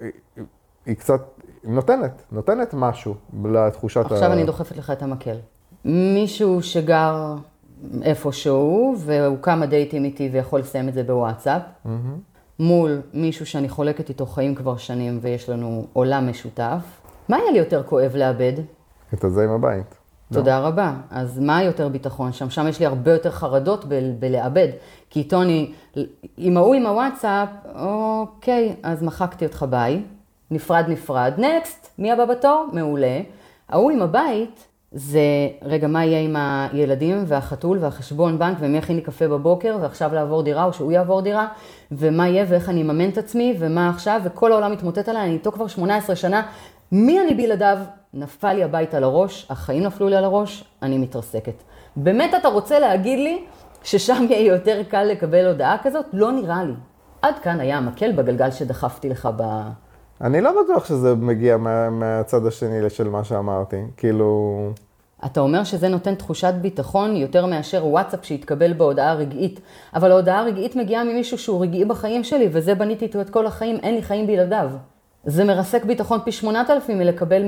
היא- 0.00 0.42
היא 0.86 0.96
קצת 0.96 1.20
נותנת, 1.64 2.22
נותנת 2.32 2.74
משהו 2.74 3.14
לתחושת 3.44 4.04
עכשיו 4.04 4.32
אני 4.32 4.44
דוחפת 4.44 4.76
לך 4.76 4.90
את 4.90 5.02
המקל. 5.02 5.36
מישהו 5.84 6.62
שגר 6.62 7.34
איפשהו, 8.02 8.94
והוא 8.98 9.36
כמה 9.42 9.66
דייטים 9.66 10.04
איתי 10.04 10.30
ויכול 10.32 10.60
לסיים 10.60 10.88
את 10.88 10.94
זה 10.94 11.02
בוואטסאפ, 11.02 11.62
מול 12.58 13.00
מישהו 13.14 13.46
שאני 13.46 13.68
חולקת 13.68 14.08
איתו 14.08 14.26
חיים 14.26 14.54
כבר 14.54 14.76
שנים 14.76 15.18
ויש 15.22 15.48
לנו 15.48 15.86
עולם 15.92 16.30
משותף, 16.30 16.82
מה 17.28 17.36
היה 17.36 17.50
לי 17.50 17.58
יותר 17.58 17.82
כואב 17.82 18.16
לאבד? 18.16 18.52
את 19.14 19.24
הזה 19.24 19.44
עם 19.44 19.50
הבית. 19.50 19.94
תודה 20.32 20.58
רבה. 20.58 20.94
אז 21.10 21.38
מה 21.38 21.62
יותר 21.62 21.88
ביטחון 21.88 22.32
שם? 22.32 22.50
שם 22.50 22.68
יש 22.68 22.80
לי 22.80 22.86
הרבה 22.86 23.12
יותר 23.12 23.30
חרדות 23.30 23.84
ב- 23.88 24.14
בלאבד. 24.18 24.68
כי 25.10 25.20
איתו 25.20 25.42
אני, 25.42 25.72
עם 26.36 26.56
ההוא 26.56 26.74
עם 26.74 26.86
הוואטסאפ, 26.86 27.48
אוקיי, 27.74 28.76
אז 28.82 29.02
מחקתי 29.02 29.46
אותך 29.46 29.64
ביי, 29.70 30.02
נפרד 30.50 30.84
נפרד, 30.88 31.32
נקסט, 31.38 31.88
מי 31.98 32.12
הבא 32.12 32.24
בתור? 32.24 32.66
מעולה. 32.72 33.20
ההוא 33.68 33.90
עם 33.90 34.02
הבית, 34.02 34.65
זה, 34.92 35.20
רגע, 35.62 35.88
מה 35.88 36.04
יהיה 36.04 36.20
עם 36.20 36.36
הילדים 36.38 37.24
והחתול 37.26 37.78
והחשבון 37.80 38.38
בנק 38.38 38.56
ומי 38.60 38.78
יכין 38.78 38.96
לי 38.96 39.02
קפה 39.02 39.28
בבוקר 39.28 39.76
ועכשיו 39.80 40.14
לעבור 40.14 40.42
דירה 40.42 40.64
או 40.64 40.72
שהוא 40.72 40.92
יעבור 40.92 41.22
דירה 41.22 41.48
ומה 41.92 42.28
יהיה 42.28 42.44
ואיך 42.48 42.68
אני 42.68 42.82
אממן 42.82 43.08
את 43.08 43.18
עצמי 43.18 43.56
ומה 43.58 43.88
עכשיו 43.88 44.20
וכל 44.24 44.52
העולם 44.52 44.72
מתמוטט 44.72 45.08
עליי, 45.08 45.22
אני 45.22 45.32
איתו 45.32 45.52
כבר 45.52 45.66
18 45.66 46.16
שנה, 46.16 46.42
מי 46.92 47.20
אני 47.20 47.34
בלעדיו? 47.34 47.78
נפל 48.14 48.52
לי 48.52 48.64
הבית 48.64 48.94
על 48.94 49.04
הראש, 49.04 49.46
החיים 49.50 49.82
נפלו 49.82 50.08
לי 50.08 50.16
על 50.16 50.24
הראש, 50.24 50.64
אני 50.82 50.98
מתרסקת. 50.98 51.62
באמת 51.96 52.34
אתה 52.34 52.48
רוצה 52.48 52.78
להגיד 52.78 53.18
לי 53.18 53.44
ששם 53.82 54.26
יהיה 54.30 54.46
יותר 54.46 54.82
קל 54.88 55.04
לקבל 55.04 55.46
הודעה 55.46 55.76
כזאת? 55.82 56.06
לא 56.12 56.32
נראה 56.32 56.64
לי. 56.64 56.72
עד 57.22 57.38
כאן 57.38 57.60
היה 57.60 57.76
המקל 57.76 58.12
בגלגל 58.12 58.50
שדחפתי 58.50 59.08
לך 59.08 59.28
ב... 59.36 59.42
אני 60.20 60.40
לא 60.40 60.62
בטוח 60.62 60.84
שזה 60.84 61.14
מגיע 61.14 61.56
מה, 61.56 61.90
מהצד 61.90 62.46
השני 62.46 62.90
של 62.90 63.08
מה 63.08 63.24
שאמרתי. 63.24 63.76
כאילו, 63.96 64.70
אתה 65.24 65.40
אומר 65.40 65.64
שזה 65.64 65.88
נותן 65.88 66.14
תחושת 66.14 66.54
ביטחון 66.60 67.16
יותר 67.16 67.46
מאשר 67.46 67.86
וואטסאפ 67.86 68.24
שהתקבל 68.24 68.72
בהודעה 68.72 69.14
רגעית. 69.14 69.60
אבל 69.94 70.10
ההודעה 70.10 70.40
הרגעית 70.40 70.76
מגיעה 70.76 71.04
ממישהו 71.04 71.38
שהוא 71.38 71.62
רגעי 71.62 71.84
בחיים 71.84 72.24
שלי, 72.24 72.48
וזה 72.52 72.74
בניתי 72.74 73.04
איתו 73.04 73.20
את 73.20 73.30
כל 73.30 73.46
החיים, 73.46 73.76
אין 73.82 73.94
לי 73.94 74.02
חיים 74.02 74.26
בלעדיו. 74.26 74.70
זה 75.24 75.44
מרסק 75.44 75.84
ביטחון 75.84 76.20
פי 76.24 76.32
8,000 76.32 76.98
מלקבל 76.98 77.42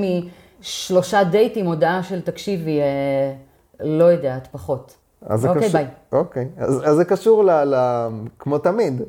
משלושה 0.61 1.25
דייטים 1.25 1.67
הודעה 1.67 2.03
של 2.03 2.21
תקשיבי, 2.21 2.81
אה, 2.81 3.35
לא 3.81 4.05
יודעת, 4.05 4.49
פחות. 4.53 4.97
אז 5.27 5.47
אוקיי, 5.47 5.63
קשור, 5.63 5.73
ביי. 5.73 5.87
אוקיי, 6.13 6.49
אז, 6.57 6.83
אז 6.85 6.97
זה 6.97 7.05
קשור, 7.05 7.45
ל, 7.45 7.51
ל, 7.51 8.07
כמו 8.39 8.59
תמיד, 8.59 9.03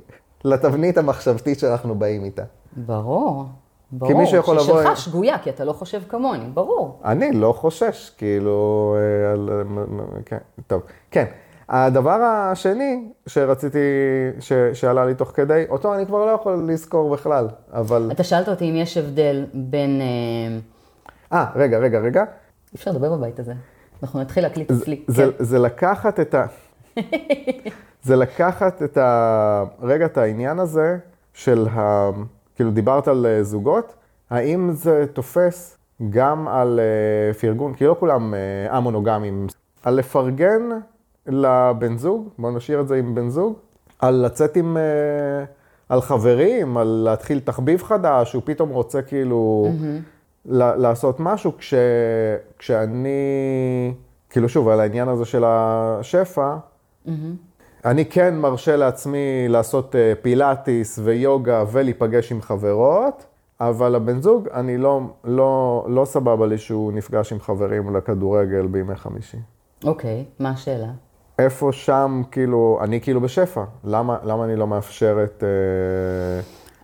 לתבנית 0.45 0.97
המחשבתית 0.97 1.59
שאנחנו 1.59 1.95
באים 1.95 2.23
איתה. 2.23 2.43
ברור, 2.77 3.45
ברור. 3.91 4.17
מישהו 4.17 4.37
יכול 4.37 4.55
לבוא- 4.57 4.81
ששלך 4.83 4.97
שגויה, 4.97 5.37
כי 5.37 5.49
אתה 5.49 5.63
לא 5.65 5.73
חושב 5.73 6.01
כמוני, 6.09 6.45
ברור. 6.53 6.99
אני 7.05 7.31
לא 7.31 7.53
חושש, 7.57 8.09
כאילו, 8.17 8.95
אה, 8.99 9.31
על, 9.31 9.63
מ- 9.63 10.23
כן, 10.25 10.37
טוב, 10.67 10.81
כן. 11.11 11.25
הדבר 11.69 12.11
השני 12.21 13.03
שרציתי, 13.27 13.77
ש, 14.39 14.53
שעלה 14.73 15.05
לי 15.05 15.15
תוך 15.15 15.31
כדי, 15.33 15.65
אותו 15.69 15.93
אני 15.95 16.05
כבר 16.05 16.25
לא 16.25 16.31
יכול 16.31 16.63
לזכור 16.67 17.09
בכלל, 17.09 17.47
אבל... 17.73 18.09
אתה 18.11 18.23
שאלת 18.23 18.49
אותי 18.49 18.69
אם 18.69 18.75
יש 18.75 18.97
הבדל 18.97 19.45
בין... 19.53 20.01
אה, 20.01 20.57
אה, 21.39 21.45
רגע, 21.55 21.77
רגע, 21.79 21.99
רגע. 21.99 22.21
אי 22.21 22.25
אפשר 22.75 22.91
לדבר 22.91 23.15
בבית 23.17 23.39
הזה. 23.39 23.53
אנחנו 24.03 24.19
נתחיל 24.21 24.43
להקליט 24.43 24.71
זה, 24.73 24.81
אצלי. 24.83 25.03
זה, 25.07 25.23
כן. 25.37 25.43
זה 25.43 25.59
לקחת 25.59 26.19
את 26.19 26.35
ה... 26.35 26.45
זה 28.03 28.15
לקחת 28.15 28.83
את 28.83 28.97
ה... 28.97 29.63
רגע, 29.81 30.05
את 30.05 30.17
העניין 30.17 30.59
הזה 30.59 30.97
של 31.33 31.67
ה... 31.71 32.09
כאילו, 32.59 32.71
דיברת 32.71 33.07
על 33.07 33.25
אה, 33.25 33.43
זוגות, 33.43 33.95
האם 34.29 34.71
זה 34.71 35.05
תופס 35.13 35.77
גם 36.09 36.47
על 36.47 36.79
אה, 36.79 37.33
פרגון, 37.33 37.73
כי 37.73 37.85
לא 37.85 37.95
כולם 37.99 38.33
אה, 38.33 38.77
א-מונוגמים, 38.77 39.47
על 39.83 39.93
לפרגן 39.93 40.61
לבן 41.27 41.97
זוג, 41.97 42.29
בואו 42.37 42.51
נשאיר 42.51 42.81
את 42.81 42.87
זה 42.87 42.95
עם 42.95 43.15
בן 43.15 43.29
זוג, 43.29 43.53
על 43.99 44.25
לצאת 44.25 44.57
עם... 44.57 44.77
על 45.89 46.01
חברים, 46.01 46.77
על 46.77 46.87
להתחיל 46.87 47.39
תחביב 47.39 47.83
חדש, 47.83 48.33
הוא 48.33 48.41
פתאום 48.45 48.69
רוצה 48.69 49.01
כאילו 49.01 49.71
ל- 50.45 50.75
לעשות 50.75 51.15
משהו, 51.19 51.57
כש, 51.57 51.73
כשאני, 52.57 53.93
כאילו 54.29 54.49
שוב, 54.49 54.67
על 54.67 54.79
העניין 54.79 55.07
הזה 55.07 55.25
של 55.25 55.43
השפע, 55.45 56.55
אני 57.85 58.05
כן 58.05 58.35
מרשה 58.35 58.75
לעצמי 58.75 59.47
לעשות 59.47 59.95
אה, 59.95 60.13
פילאטיס 60.21 60.99
ויוגה 61.03 61.63
ולהיפגש 61.71 62.31
עם 62.31 62.41
חברות, 62.41 63.25
אבל 63.59 63.95
הבן 63.95 64.21
זוג, 64.21 64.47
אני 64.53 64.77
לא, 64.77 65.01
לא, 65.23 65.85
לא 65.89 66.05
סבבה 66.05 66.47
לי 66.47 66.57
שהוא 66.57 66.93
נפגש 66.93 67.33
עם 67.33 67.39
חברים 67.39 67.95
לכדורגל 67.95 68.67
בימי 68.67 68.95
חמישי. 68.95 69.37
אוקיי, 69.83 70.25
מה 70.39 70.49
השאלה? 70.49 70.87
איפה 71.39 71.71
שם, 71.71 72.21
כאילו, 72.31 72.79
אני 72.81 73.01
כאילו 73.01 73.21
בשפע, 73.21 73.63
למה, 73.83 74.17
למה 74.23 74.45
אני 74.45 74.55
לא 74.55 74.67
מאפשרת 74.67 75.43
אה, 75.43 76.41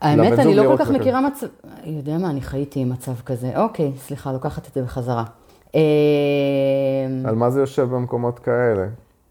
האמת, 0.10 0.40
אני 0.40 0.56
לא 0.56 0.64
כל 0.64 0.78
כך? 0.78 0.92
מכירה 0.92 1.22
מצב... 1.22 1.48
יודע 1.84 2.18
מה, 2.18 2.30
אני 2.30 2.42
חייתי 2.42 2.80
עם 2.80 2.90
מצב 2.90 3.16
כזה. 3.26 3.52
אוקיי, 3.56 3.92
סליחה, 3.98 4.32
לוקחת 4.32 4.68
את 4.68 4.74
זה 4.74 4.82
בחזרה. 4.82 5.24
על 7.26 7.36
מה 7.36 7.50
זה 7.50 7.60
יושב 7.60 7.84
במקומות 7.84 8.40
כאלה? 8.40 8.86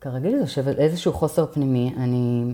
כרגיל 0.05 0.45
זה 0.47 0.71
על 0.71 0.75
איזשהו 0.79 1.13
חוסר 1.13 1.47
פנימי. 1.47 1.93
אני, 1.97 2.45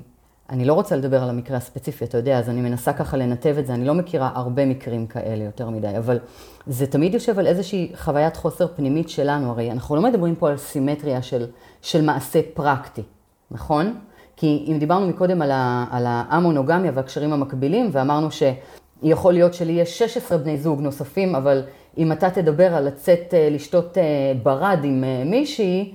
אני 0.51 0.65
לא 0.65 0.75
רוצה 0.75 0.97
לדבר 0.97 1.23
על 1.23 1.31
המקרה 1.31 1.57
הספציפי, 1.57 2.05
אתה 2.05 2.19
יודע, 2.19 2.39
אז 2.39 2.49
אני 2.49 2.61
מנסה 2.61 2.93
ככה 2.93 3.17
לנתב 3.17 3.57
את 3.59 3.67
זה, 3.67 3.75
אני 3.75 3.85
לא 3.85 3.95
מכירה 3.95 4.31
הרבה 4.35 4.67
מקרים 4.67 5.07
כאלה 5.07 5.45
יותר 5.45 5.71
מדי, 5.71 5.99
אבל 5.99 6.19
זה 6.67 6.87
תמיד 6.87 7.15
יושב 7.15 7.39
על 7.39 7.47
איזושהי 7.47 7.93
חוויית 7.97 8.37
חוסר 8.37 8.67
פנימית 8.77 9.09
שלנו, 9.09 9.51
הרי 9.51 9.71
אנחנו 9.71 9.97
לא 9.97 10.03
מדברים 10.03 10.35
פה 10.35 10.51
על 10.51 10.57
סימטריה 10.57 11.23
של, 11.23 11.47
של 11.83 12.03
מעשה 12.03 12.41
פרקטי, 12.55 13.03
נכון? 13.51 13.95
כי 14.37 14.65
אם 14.69 14.79
דיברנו 14.79 15.07
מקודם 15.07 15.43
על, 15.43 15.51
על 15.91 16.05
המונוגמיה 16.07 16.93
והקשרים 16.95 17.33
המקבילים, 17.33 17.89
ואמרנו 17.93 18.29
שיכול 18.31 19.33
להיות 19.33 19.55
שלי 19.55 19.73
יש 19.73 19.99
16 19.99 20.39
בני 20.39 20.59
זוג 20.59 20.81
נוספים, 20.81 21.35
אבל 21.35 21.63
אם 21.99 22.13
אתה 22.13 22.31
תדבר 22.31 22.75
על 22.75 22.87
לצאת 22.87 23.35
אה, 23.35 23.49
לשתות 23.51 23.99
אה, 23.99 24.33
ברד 24.43 24.79
עם 24.85 25.05
אה, 25.05 25.23
מישהי, 25.25 25.93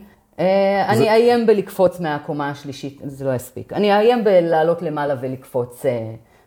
אני 0.90 1.10
אאיים 1.10 1.46
בלקפוץ 1.46 2.00
מהקומה 2.00 2.50
השלישית, 2.50 3.02
זה 3.06 3.26
לא 3.26 3.36
יספיק. 3.36 3.74
אני 3.74 3.94
אאיים 3.94 4.24
בלעלות 4.24 4.82
למעלה 4.82 5.16
ולקפוץ, 5.22 5.86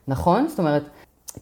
נכון? 0.09 0.49
זאת 0.49 0.59
אומרת, 0.59 0.83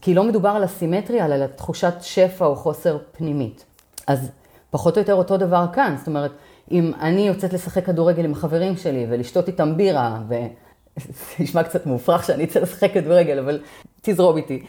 כי 0.01 0.15
לא 0.15 0.25
מדובר 0.25 0.49
על 0.49 0.65
הסימטריה, 0.65 1.25
אלא 1.25 1.35
על 1.35 1.47
תחושת 1.47 1.95
שפע 2.01 2.45
או 2.45 2.57
חוסר 2.57 2.99
פנימית. 3.13 3.65
אז 4.07 4.31
פחות 4.71 4.97
או 4.97 5.01
יותר 5.01 5.15
אותו 5.15 5.37
דבר 5.37 5.65
כאן, 5.73 5.95
זאת 5.99 6.07
אומרת, 6.07 6.31
אם 6.71 6.93
אני 7.01 7.29
יוצאת 7.29 7.53
לשחק 7.53 7.85
כדורגל 7.87 8.25
עם 8.25 8.33
החברים 8.33 8.77
שלי 8.77 9.07
ולשתות 9.11 9.49
איתם 9.49 9.77
בירה, 9.77 10.19
וזה 10.29 11.09
נשמע 11.39 11.63
קצת 11.63 11.87
מופרך 11.87 12.25
שאני 12.25 12.45
אצא 12.45 12.61
לשחק 12.61 12.93
כדורגל, 12.95 13.39
אבל 13.39 13.61
תזרום 14.03 14.37
איתי. 14.37 14.67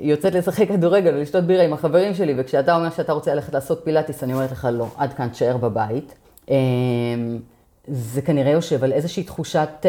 יוצאת 0.00 0.34
לשחק 0.34 0.68
כדורגל 0.68 1.14
ולשתות 1.14 1.44
בירה 1.44 1.64
עם 1.64 1.72
החברים 1.72 2.14
שלי, 2.14 2.34
וכשאתה 2.36 2.76
אומר 2.76 2.90
שאתה 2.90 3.12
רוצה 3.12 3.34
ללכת 3.34 3.54
לעשות 3.54 3.80
פילאטיס, 3.84 4.22
אני 4.22 4.34
אומרת 4.34 4.52
לך, 4.52 4.68
לא, 4.72 4.86
עד 4.96 5.12
כאן 5.12 5.28
תשאר 5.28 5.56
בבית. 5.56 6.14
זה 7.88 8.22
כנראה 8.22 8.50
יושב 8.50 8.84
על 8.84 8.92
איזושהי 8.92 9.22
תחושת 9.22 9.86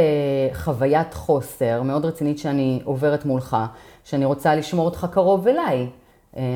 חוויית 0.54 1.14
חוסר 1.14 1.82
מאוד 1.82 2.06
רצינית 2.06 2.40
שאני 2.40 2.82
עוברת 2.84 3.26
מולך, 3.26 3.58
שאני 4.04 4.26
רוצה 4.26 4.56
לשמור 4.56 4.86
אותך 4.86 5.08
קרוב 5.12 5.48
אליי 5.48 5.90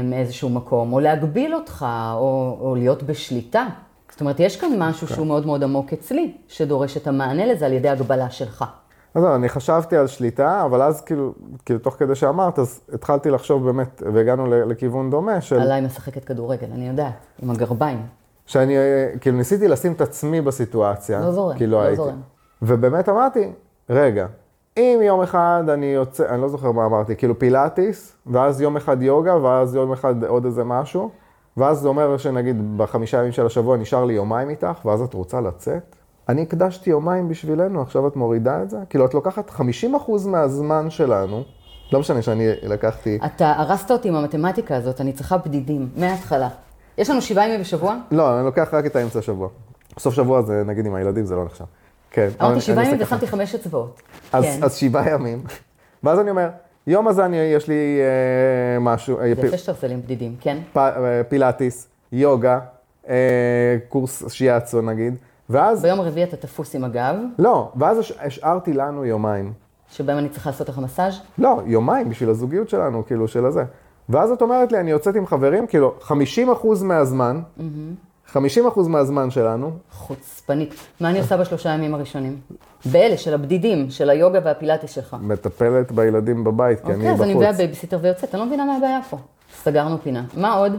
מאיזשהו 0.03 0.49
מקום, 0.49 0.93
או 0.93 0.99
להגביל 0.99 1.55
אותך, 1.55 1.85
או, 2.13 2.57
או 2.61 2.75
להיות 2.75 3.03
בשליטה. 3.03 3.65
זאת 4.11 4.21
אומרת, 4.21 4.39
יש 4.39 4.57
כאן 4.57 4.69
משהו 4.77 5.07
okay. 5.07 5.13
שהוא 5.13 5.27
מאוד 5.27 5.45
מאוד 5.45 5.63
עמוק 5.63 5.93
אצלי, 5.93 6.33
שדורש 6.47 6.97
את 6.97 7.07
המענה 7.07 7.45
לזה 7.45 7.65
על 7.65 7.73
ידי 7.73 7.89
הגבלה 7.89 8.29
שלך. 8.29 8.65
אז 9.13 9.23
לא, 9.23 9.35
אני 9.35 9.49
חשבתי 9.49 9.97
על 9.97 10.07
שליטה, 10.07 10.65
אבל 10.65 10.81
אז 10.81 11.01
כאילו, 11.01 11.33
כאילו 11.65 11.79
תוך 11.79 11.95
כדי 11.99 12.15
שאמרת, 12.15 12.59
אז 12.59 12.81
התחלתי 12.93 13.29
לחשוב 13.29 13.65
באמת, 13.65 14.03
והגענו 14.13 14.45
לכיוון 14.45 15.09
דומה 15.09 15.41
של... 15.41 15.59
עליי 15.59 15.81
משחקת 15.81 16.25
כדורגל, 16.25 16.67
אני 16.73 16.87
יודעת, 16.87 17.25
עם 17.43 17.49
הגרביים. 17.49 18.18
שאני, 18.49 18.75
כאילו 19.21 19.37
ניסיתי 19.37 19.67
לשים 19.67 19.93
את 19.93 20.01
עצמי 20.01 20.41
בסיטואציה. 20.41 21.19
לא 21.19 21.31
זורם, 21.31 21.57
כאילו 21.57 21.71
לא 21.71 21.81
הייתי. 21.81 21.95
זורם. 21.95 22.21
ובאמת 22.61 23.09
אמרתי, 23.09 23.51
רגע, 23.89 24.27
אם 24.77 24.99
יום 25.03 25.21
אחד 25.21 25.63
אני 25.73 25.85
יוצא, 25.85 26.29
אני 26.29 26.41
לא 26.41 26.47
זוכר 26.47 26.71
מה 26.71 26.85
אמרתי, 26.85 27.15
כאילו 27.15 27.39
פילאטיס, 27.39 28.15
ואז 28.27 28.61
יום 28.61 28.77
אחד 28.77 29.01
יוגה, 29.01 29.37
ואז 29.43 29.75
יום 29.75 29.91
אחד 29.91 30.23
עוד 30.23 30.45
איזה 30.45 30.63
משהו, 30.63 31.09
ואז 31.57 31.79
זה 31.79 31.87
אומר 31.87 32.17
שנגיד 32.17 32.77
בחמישה 32.77 33.17
ימים 33.17 33.31
של 33.31 33.45
השבוע 33.45 33.77
נשאר 33.77 34.05
לי 34.05 34.13
יומיים 34.13 34.49
איתך, 34.49 34.85
ואז 34.85 35.01
את 35.01 35.13
רוצה 35.13 35.41
לצאת? 35.41 35.95
אני 36.29 36.41
הקדשתי 36.41 36.89
יומיים 36.89 37.29
בשבילנו, 37.29 37.81
עכשיו 37.81 38.07
את 38.07 38.15
מורידה 38.15 38.63
את 38.63 38.69
זה? 38.69 38.77
כאילו, 38.89 39.05
את 39.05 39.13
לוקחת 39.13 39.49
50% 39.49 39.61
מהזמן 40.27 40.89
שלנו, 40.89 41.43
לא 41.91 41.99
משנה 41.99 42.21
שאני 42.21 42.47
לקחתי... 42.63 43.19
אתה 43.25 43.51
הרסת 43.51 43.91
אותי 43.91 44.07
עם 44.07 44.15
המתמטיקה 44.15 44.75
הזאת, 44.75 45.01
אני 45.01 45.13
צריכה 45.13 45.37
בדידים, 45.37 45.89
מההתחלה. 45.95 46.49
יש 46.97 47.09
לנו 47.09 47.21
שבעה 47.21 47.47
ימים 47.47 47.61
בשבוע? 47.61 47.95
לא, 48.11 48.37
אני 48.37 48.45
לוקח 48.45 48.69
רק 48.73 48.85
את 48.85 48.95
האמצע 48.95 49.19
השבוע. 49.19 49.49
סוף 49.99 50.13
שבוע 50.13 50.41
זה, 50.41 50.63
נגיד, 50.65 50.85
עם 50.85 50.95
הילדים, 50.95 51.25
זה 51.25 51.35
לא 51.35 51.45
נחשב. 51.45 51.63
כן. 52.11 52.29
אמרתי 52.41 52.61
שבעה 52.61 52.85
ימים. 52.85 53.01
ושמתי 53.01 53.27
חמש 53.27 53.55
אצבעות. 53.55 54.01
אז, 54.33 54.43
כן. 54.43 54.59
אז 54.63 54.75
שבעה 54.75 55.09
ימים. 55.09 55.43
ואז 56.03 56.19
אני 56.19 56.29
אומר, 56.29 56.49
יום 56.87 57.07
הזה 57.07 57.25
אני, 57.25 57.37
יש 57.37 57.67
לי 57.67 57.99
אה, 58.01 58.79
משהו, 58.79 59.19
אה, 59.19 59.29
זה 59.35 59.41
פ, 59.41 59.45
יפה 59.45 59.57
שאתה 59.57 59.71
עושה 59.71 59.87
לי 59.87 59.93
עם 59.93 60.01
בדידים, 60.01 60.35
כן? 60.41 60.57
פ, 60.73 60.77
אה, 60.77 61.21
פילאטיס, 61.29 61.87
יוגה, 62.11 62.59
אה, 63.09 63.15
קורס 63.89 64.23
שיאצו 64.31 64.81
נגיד, 64.81 65.15
ואז, 65.49 65.81
ביום 65.81 65.99
הרביעי 65.99 66.23
אתה 66.23 66.37
תפוס 66.37 66.75
עם 66.75 66.83
הגב, 66.83 67.15
לא, 67.39 67.71
ואז 67.75 67.97
הש- 67.99 68.11
השארתי 68.19 68.73
לנו 68.73 69.05
יומיים. 69.05 69.53
שבהם 69.91 70.17
אני 70.17 70.29
צריכה 70.29 70.49
לעשות 70.49 70.69
לך 70.69 70.77
מסאז'. 70.77 71.13
לא, 71.37 71.61
יומיים 71.65 72.09
בשביל 72.09 72.29
הזוגיות 72.29 72.69
שלנו, 72.69 73.05
כאילו, 73.05 73.27
של 73.27 73.45
הזה. 73.45 73.63
ואז 74.09 74.31
את 74.31 74.41
אומרת 74.41 74.71
לי, 74.71 74.79
אני 74.79 74.91
יוצאת 74.91 75.15
עם 75.15 75.25
חברים, 75.25 75.67
כאילו, 75.67 75.93
50% 76.01 76.13
מהזמן, 76.83 77.41
50% 78.33 78.37
מהזמן 78.87 79.31
שלנו, 79.31 79.71
חוצפנית. 79.91 80.73
מה 81.01 81.09
אני 81.09 81.19
עושה 81.19 81.37
בשלושה 81.37 81.69
ימים 81.69 81.95
הראשונים? 81.95 82.37
באלה 82.85 83.17
של 83.17 83.33
הבדידים, 83.33 83.89
של 83.89 84.09
היוגה 84.09 84.39
והפילאטיס 84.43 84.91
שלך. 84.91 85.15
מטפלת 85.21 85.91
בילדים 85.91 86.43
בבית, 86.43 86.79
כי 86.79 86.83
אוקיי, 86.83 86.95
אני 86.95 87.13
אז 87.13 87.21
אני 87.21 87.33
מביאה 87.33 87.49
בחוץ. 87.49 87.57
בייביסיטר 87.57 87.97
ויוצאת, 88.01 88.35
אני 88.35 88.39
לא 88.39 88.45
מבינה 88.45 88.65
מה 88.65 88.77
הבעיה 88.77 88.99
פה. 89.09 89.17
סגרנו 89.63 89.97
פינה. 90.03 90.23
מה 90.37 90.53
עוד? 90.53 90.73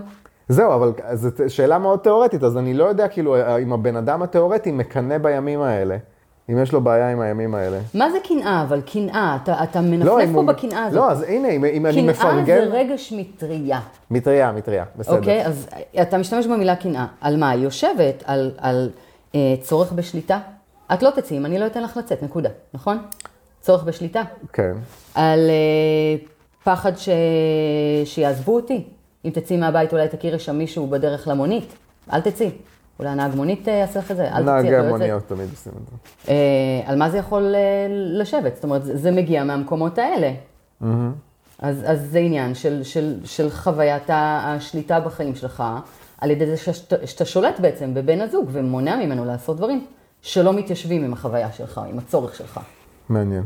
זהו, 0.49 0.75
אבל 0.75 0.93
זו 1.13 1.29
שאלה 1.49 1.79
מאוד 1.79 1.99
תיאורטית, 1.99 2.45
אז 2.45 2.57
אני 2.57 2.75
לא 2.75 2.85
יודע, 2.85 3.09
כאילו, 3.09 3.37
אם 3.63 3.73
הבן 3.73 3.97
אדם 3.97 4.23
התיאורטי 4.23 4.73
מקנא 4.73 5.19
בימים 5.19 5.61
האלה, 5.61 5.97
אם 6.53 6.63
יש 6.63 6.73
לו 6.73 6.81
בעיה 6.81 7.11
עם 7.11 7.21
הימים 7.21 7.55
האלה. 7.55 7.79
מה 7.95 8.11
זה 8.11 8.19
קנאה? 8.29 8.63
אבל 8.63 8.81
קנאה, 8.81 9.39
אתה, 9.43 9.63
אתה 9.63 9.81
לא, 9.81 9.87
מנפנף 9.87 10.13
אם 10.25 10.33
פה 10.33 10.39
הוא- 10.41 10.47
בקנאה 10.49 10.85
הזאת. 10.85 10.97
לא, 10.97 11.11
אז 11.11 11.23
הנה, 11.23 11.49
אם, 11.49 11.65
אם 11.65 11.87
אני 11.87 11.95
קנאה 11.95 12.11
מפרגן... 12.11 12.45
זה 12.71 12.77
רגש 12.77 13.13
מטריה, 13.17 13.81
מטריה, 14.11 14.53
מטריה, 14.53 14.85
בסדר. 14.97 15.17
אוקיי? 15.17 15.47
אז 15.47 15.69
אתה 16.03 16.19
משתמש 16.19 16.47
במילה 16.47 16.77
קנאה. 16.77 17.07
על 17.21 17.37
מה? 17.37 17.51
היא 17.51 17.65
יושבת 17.65 18.23
על, 18.27 18.51
על 18.59 18.91
אה, 19.35 19.55
צורך 19.61 19.93
בשליטה. 19.93 20.39
את 20.95 21.03
לא 21.03 21.11
תצאי 21.11 21.37
אם 21.37 21.47
אני 21.47 21.59
לא 21.59 21.67
אתן 21.67 21.83
לך 21.83 21.97
לצאת, 21.97 22.23
נקודה, 22.23 22.49
נכון? 22.75 22.99
צורך 23.61 23.83
בשליטה. 23.85 24.23
כן. 24.53 24.73
על 25.15 25.39
אה, 25.51 26.25
פחד 26.65 26.93
ש... 26.97 27.09
שיעזבו 28.05 28.55
אותי. 28.57 28.85
אם 29.25 29.31
תצאי 29.31 29.57
מהבית 29.57 29.93
אולי 29.93 30.09
תכירי 30.09 30.39
שם 30.39 30.59
מישהו 30.59 30.87
בדרך 30.87 31.29
למונית. 31.29 31.73
אל 32.13 32.21
תצאי. 32.21 32.51
אולי 33.01 33.11
הנהג 33.11 33.35
מונית 33.35 33.69
אה, 33.69 33.73
יעשה 33.73 33.99
לך 33.99 34.11
את 34.11 34.17
זה, 34.17 34.33
אל 34.33 34.43
לא 34.43 34.53
נהגי 34.53 34.69
יוצאת. 34.69 34.85
המוניות 34.85 35.23
תמיד 35.29 35.51
עושים 35.51 35.73
את 35.83 35.91
זה. 35.91 36.33
אה, 36.33 36.83
על 36.87 36.99
מה 36.99 37.11
זה 37.11 37.19
יכול 37.19 37.55
אה, 37.55 37.87
לשבת? 37.91 38.55
זאת 38.55 38.65
אומרת, 38.65 38.83
זה, 38.85 39.11
מגיע 39.11 39.45
מהמקומות 39.45 39.99
האלה. 39.99 40.33
אז, 41.59 41.85
אז 41.87 42.09
זה 42.11 42.19
עניין 42.19 42.55
של, 42.55 42.83
של, 42.83 43.21
של 43.25 43.51
חוויית 43.51 44.03
השליטה 44.09 45.01
בחיים 45.01 45.35
שלך, 45.35 45.63
על 46.21 46.31
ידי 46.31 46.47
זה 46.47 46.73
שאתה 47.05 47.25
שולט 47.25 47.61
בעצם 47.61 47.95
בבן 47.95 48.21
הזוג 48.21 48.49
ומונע 48.53 48.97
ממנו 48.97 49.25
לעשות 49.25 49.57
דברים 49.57 49.87
שלא 50.23 50.53
מתיישבים 50.53 51.05
עם 51.05 51.13
החוויה 51.13 51.53
שלך, 51.53 51.81
עם 51.89 51.99
הצורך 51.99 52.35
שלך. 52.35 52.61
מעניין. 53.09 53.45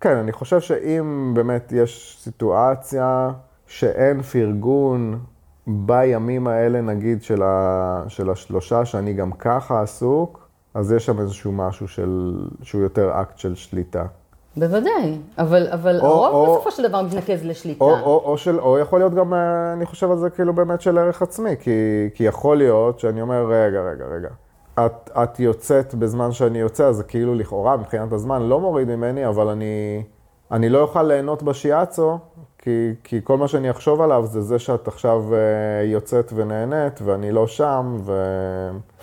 כן, 0.00 0.16
אני 0.16 0.32
חושב 0.32 0.60
שאם 0.60 1.32
באמת 1.34 1.72
יש 1.72 2.18
סיטואציה 2.20 3.30
שאין 3.66 4.22
פרגון 4.22 5.20
בימים 5.66 6.46
האלה, 6.46 6.80
נגיד, 6.80 7.22
של, 7.22 7.42
ה, 7.42 8.02
של 8.08 8.30
השלושה, 8.30 8.84
שאני 8.84 9.12
גם 9.12 9.32
ככה 9.32 9.82
עסוק, 9.82 10.48
אז 10.74 10.92
יש 10.92 11.06
שם 11.06 11.20
איזשהו 11.20 11.52
משהו 11.52 11.88
של, 11.88 12.40
שהוא 12.62 12.82
יותר 12.82 13.10
אקט 13.20 13.38
של 13.38 13.54
שליטה. 13.54 14.04
בוודאי, 14.56 15.18
אבל, 15.38 15.66
אבל 15.72 16.00
או- 16.00 16.06
הרוב 16.06 16.34
או- 16.48 16.54
בסופו 16.54 16.70
של 16.70 16.88
דבר 16.88 17.02
מתנקז 17.02 17.44
לשליטה. 17.44 17.84
או, 17.84 17.90
או, 17.90 18.22
או, 18.24 18.38
של, 18.38 18.60
או 18.60 18.78
יכול 18.78 18.98
להיות 19.00 19.14
גם, 19.14 19.34
אה, 19.34 19.72
אני 19.72 19.86
חושב 19.86 20.10
על 20.10 20.18
זה 20.18 20.30
כאילו 20.30 20.52
באמת 20.52 20.80
של 20.80 20.98
ערך 20.98 21.22
עצמי, 21.22 21.50
כי, 21.60 21.70
כי 22.14 22.24
יכול 22.24 22.56
להיות 22.56 22.98
שאני 23.00 23.20
אומר, 23.22 23.46
רגע, 23.46 23.80
רגע, 23.80 24.04
רגע. 24.04 24.28
את, 24.86 25.10
את 25.22 25.40
יוצאת 25.40 25.94
בזמן 25.94 26.32
שאני 26.32 26.58
יוצא, 26.58 26.84
אז 26.86 26.96
זה 26.96 27.02
כאילו 27.02 27.34
לכאורה, 27.34 27.76
מבחינת 27.76 28.12
הזמן, 28.12 28.42
לא 28.42 28.60
מוריד 28.60 28.88
ממני, 28.88 29.26
אבל 29.28 29.48
אני, 29.48 30.02
אני 30.52 30.68
לא 30.68 30.80
אוכל 30.80 31.02
ליהנות 31.02 31.42
בשיאצו, 31.42 32.18
כי, 32.66 32.94
כי 33.04 33.20
כל 33.24 33.36
מה 33.36 33.48
שאני 33.48 33.70
אחשוב 33.70 34.00
עליו 34.00 34.26
זה 34.26 34.42
זה 34.42 34.58
שאת 34.58 34.88
עכשיו 34.88 35.34
אה, 35.34 35.38
יוצאת 35.84 36.32
ונהנית, 36.34 37.02
ואני 37.04 37.32
לא 37.32 37.46
שם, 37.46 37.98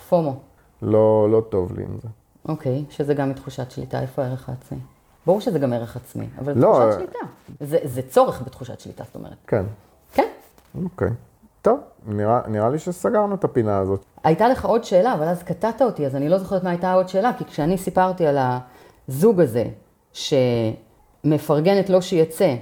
פומו, 0.09 0.35
ולא 0.81 1.27
לא 1.31 1.41
טוב 1.49 1.77
לי 1.77 1.83
עם 1.83 1.97
זה. 2.01 2.07
אוקיי, 2.49 2.83
שזה 2.89 3.13
גם 3.13 3.29
מתחושת 3.29 3.71
שליטה, 3.71 4.01
איפה 4.01 4.23
הערך 4.23 4.49
העצמי? 4.49 4.77
ברור 5.25 5.41
שזה 5.41 5.59
גם 5.59 5.73
ערך 5.73 5.95
עצמי, 5.95 6.25
אבל 6.39 6.53
לא, 6.55 6.67
תחושת 6.67 6.87
אה- 6.87 6.93
שליטה. 6.93 7.19
זה, 7.59 7.77
זה 7.83 8.01
צורך 8.01 8.41
בתחושת 8.41 8.79
שליטה, 8.79 9.03
זאת 9.03 9.15
אומרת. 9.15 9.37
כן, 9.47 9.63
כן. 10.13 10.27
אוקיי. 10.83 11.09
טוב, 11.61 11.79
נראה, 12.07 12.41
נראה 12.47 12.69
לי 12.69 12.79
שסגרנו 12.79 13.35
את 13.35 13.43
הפינה 13.43 13.77
הזאת. 13.77 14.05
הייתה 14.23 14.47
לך 14.47 14.65
עוד 14.65 14.83
שאלה, 14.83 15.13
אבל 15.13 15.27
אז 15.27 15.43
קטעת 15.43 15.81
אותי, 15.81 16.05
אז 16.05 16.15
אני 16.15 16.29
לא 16.29 16.37
זוכרת 16.37 16.63
מה 16.63 16.69
הייתה 16.69 16.91
העוד 16.91 17.09
שאלה, 17.09 17.31
כי 17.37 17.45
כשאני 17.45 17.77
סיפרתי 17.77 18.25
על 18.27 18.37
הזוג 19.07 19.41
הזה, 19.41 19.65
שמפרגנת 20.13 21.89
לו 21.89 22.01
שיצא 22.01 22.55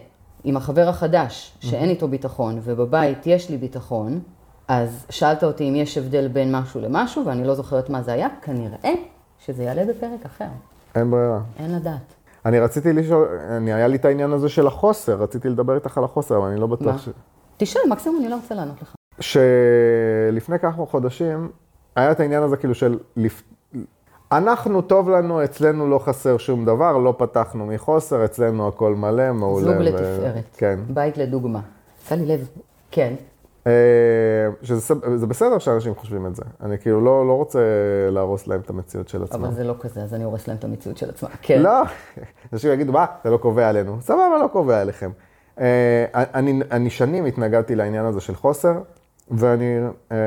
עם 0.44 0.58
החבר 0.58 0.90
החדש, 0.90 1.58
שאין 1.60 1.90
איתו 1.90 2.08
ביטחון, 2.08 2.60
ובבית 2.64 3.28
יש 3.28 3.50
לי 3.50 3.58
ביטחון, 3.58 4.20
אז 4.68 5.06
שאלת 5.10 5.44
אותי 5.44 5.70
אם 5.70 5.76
יש 5.76 5.98
הבדל 5.98 6.28
בין 6.28 6.56
משהו 6.56 6.82
למשהו, 6.82 7.26
ואני 7.26 7.44
לא 7.44 7.56
זוכרת 7.56 7.90
מה 7.90 8.02
זה 8.02 8.14
היה, 8.14 8.28
כנראה 8.42 8.94
שזה 9.40 9.64
יעלה 9.64 9.86
בפרק 9.86 10.26
אחר. 10.26 10.48
אין 10.96 11.12
ברירה. 11.12 11.40
אין 11.60 11.76
לדעת. 11.76 12.14
אני 12.46 12.60
רציתי 12.60 12.94
לשאול, 12.94 13.28
אני, 13.50 13.74
היה 13.74 13.88
לי 13.88 13.96
את 13.96 14.06
העניין 14.06 14.32
הזה 14.32 14.50
של 14.50 14.68
החוסר, 14.68 15.16
רציתי 15.16 15.50
לדבר 15.50 15.76
איתך 15.76 15.98
על 15.98 16.04
החוסר, 16.04 16.38
אבל 16.38 16.48
אני 16.48 16.60
לא 16.60 16.68
בטוח 16.68 16.88
מה? 16.88 16.98
ש... 16.98 17.10
תשאל, 17.58 17.82
מקסימום 17.90 18.22
אני 18.22 18.30
לא 18.30 18.36
רוצה 18.36 18.56
לענות 18.56 18.82
לך. 18.82 18.96
שלפני 19.20 20.60
כמה 20.60 20.86
חודשים, 20.86 21.50
היה 21.96 22.12
את 22.12 22.20
העניין 22.20 22.44
הזה 22.44 22.58
כאילו 22.58 22.76
של... 22.76 23.00
לפ... 23.18 23.44
אנחנו, 24.32 24.82
טוב 24.82 25.10
לנו, 25.10 25.44
אצלנו 25.44 25.90
לא 25.90 26.00
חסר 26.00 26.38
שום 26.38 26.66
דבר, 26.66 26.98
לא 26.98 27.14
פתחנו 27.18 27.66
מחוסר, 27.66 28.26
אצלנו 28.26 28.68
הכל 28.68 28.96
מלא, 28.96 29.32
מעולה. 29.32 29.66
זוג 29.66 29.82
לתפארת. 29.82 30.44
כן. 30.58 30.80
בית 30.90 31.18
לדוגמה. 31.18 31.60
עשה 32.06 32.16
לי 32.16 32.26
לב. 32.26 32.48
כן. 32.92 33.14
אה, 33.68 33.72
שזה 34.64 35.28
בסדר 35.28 35.60
שאנשים 35.60 35.96
חושבים 35.96 36.26
את 36.26 36.36
זה. 36.36 36.44
אני 36.62 36.78
כאילו 36.78 37.02
לא, 37.02 37.28
לא 37.28 37.34
רוצה 37.34 37.60
להרוס 38.12 38.48
להם 38.48 38.60
את 38.60 38.70
המציאות 38.70 39.10
של 39.10 39.24
עצמם. 39.24 39.46
אבל 39.46 39.54
זה 39.54 39.64
לא 39.64 39.76
כזה, 39.80 40.04
אז 40.04 40.14
אני 40.14 40.24
הורס 40.24 40.48
להם 40.48 40.58
את 40.58 40.64
המציאות 40.64 40.98
של 40.98 41.10
עצמם. 41.10 41.30
כן. 41.42 41.62
לא, 41.62 41.82
אנשים 42.54 42.72
יגידו, 42.72 42.92
מה, 42.92 43.06
זה 43.24 43.30
לא 43.30 43.38
קובע 43.38 43.70
עלינו. 43.70 43.98
סבבה, 44.02 44.38
לא 44.42 44.48
קובע 44.48 44.82
עליכם. 44.82 45.12
אה, 45.60 46.06
אני, 46.14 46.60
אני 46.72 46.90
שנים 46.90 47.26
התנגדתי 47.26 47.76
לעניין 47.76 48.06
הזה 48.06 48.22
של 48.22 48.36
חוסר, 48.36 48.74
ואני 49.32 49.78
אה, 50.12 50.18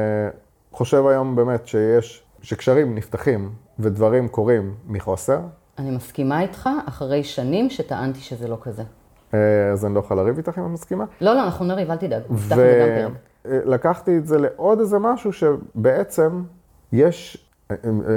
חושב 0.72 1.06
היום 1.06 1.36
באמת 1.36 1.66
שיש, 1.66 2.22
שקשרים 2.42 2.94
נפתחים 2.94 3.63
ודברים 3.78 4.28
קורים 4.28 4.74
מחוסר, 4.88 5.38
אני 5.78 5.90
מסכימה 5.90 6.40
איתך 6.40 6.68
אחרי 6.88 7.24
שנים 7.24 7.70
שטענתי 7.70 8.20
שזה 8.20 8.48
לא 8.48 8.56
כזה. 8.62 8.82
אה, 9.34 9.38
אז 9.72 9.84
אני 9.86 9.94
לא 9.94 10.00
יכול 10.00 10.16
לריב 10.16 10.36
איתך 10.36 10.58
אם 10.58 10.66
את 10.66 10.70
מסכימה. 10.70 11.04
לא, 11.20 11.34
לא, 11.34 11.44
אנחנו 11.44 11.64
נריב, 11.64 11.90
אל 11.90 11.96
תדאג. 11.96 12.22
ולקחתי 13.44 14.18
את 14.18 14.26
זה 14.26 14.38
לעוד 14.38 14.80
איזה 14.80 14.98
משהו 14.98 15.32
שבעצם 15.32 16.42
יש, 16.92 17.48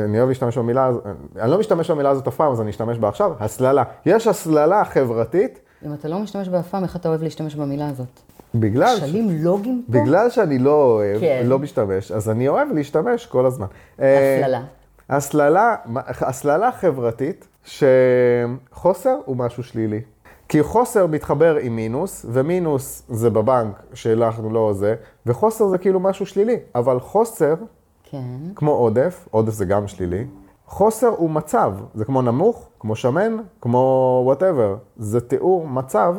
אני 0.06 0.18
אוהב 0.18 0.30
להשתמש 0.30 0.58
במילה 0.58 0.86
הזאת, 0.86 1.04
אני 1.40 1.52
לא 1.52 1.60
משתמש 1.60 1.92
במילה 1.92 2.10
הזאת 2.10 2.28
אף 2.28 2.36
פעם, 2.36 2.52
אז 2.52 2.62
אני 2.62 2.70
אשתמש 2.70 2.98
בה 2.98 3.08
עכשיו, 3.08 3.32
הסללה. 3.40 3.84
יש 4.06 4.28
הסללה 4.28 4.86
חברתית 4.86 5.60
אם 5.86 5.94
אתה 5.94 6.08
לא 6.08 6.20
משתמש 6.20 6.50
באף 6.50 6.68
פעם, 6.70 6.84
איך 6.84 6.96
אתה 6.96 7.10
אוהב 7.10 7.24
להשתמש 7.24 7.56
במילה 7.56 7.90
הזאת? 7.90 8.08
בגלל, 8.56 8.96
ש- 8.96 9.00
כשלים 9.00 9.44
לוגיים 9.44 9.84
פה? 9.92 10.00
בגלל 10.00 10.30
שאני 10.30 10.60
לא 10.60 10.84
אוהב, 10.84 11.20
כן. 11.20 11.44
לא 11.46 11.60
משתמש, 11.60 12.12
אז 12.12 12.30
אני 12.30 12.48
אוהב 12.48 12.68
להשתמש 12.72 13.26
כל 13.26 13.46
הזמן. 13.46 13.66
אה, 14.00 14.40
הסללה. 14.40 14.62
הסללה, 15.10 15.76
הסללה 16.22 16.72
חברתית 16.72 17.48
שחוסר 17.64 19.16
הוא 19.26 19.38
משהו 19.38 19.64
שלילי. 19.64 20.02
כי 20.50 20.64
חוסר 20.64 21.08
מתחבר 21.08 21.56
עם 21.56 21.76
מינוס, 21.76 22.26
ומינוס 22.30 23.04
זה 23.10 23.30
בבנק 23.30 23.84
שאנחנו 23.94 24.50
לא 24.50 24.74
זה, 24.74 24.96
וחוסר 25.26 25.68
זה 25.68 25.78
כאילו 25.78 26.00
משהו 26.00 26.26
שלילי. 26.26 26.58
אבל 26.76 27.00
חוסר, 27.00 27.56
כן. 28.04 28.38
כמו 28.56 28.72
עודף, 28.72 29.28
עודף 29.32 29.54
זה 29.54 29.66
גם 29.66 29.88
שלילי, 29.88 30.26
חוסר 30.66 31.08
הוא 31.08 31.30
מצב, 31.30 31.74
זה 31.94 32.06
כמו 32.06 32.22
נמוך, 32.22 32.70
כמו 32.80 32.96
שמן, 32.96 33.38
כמו 33.62 34.22
whatever. 34.26 34.76
זה 34.98 35.22
תיאור 35.22 35.68
מצב, 35.68 36.16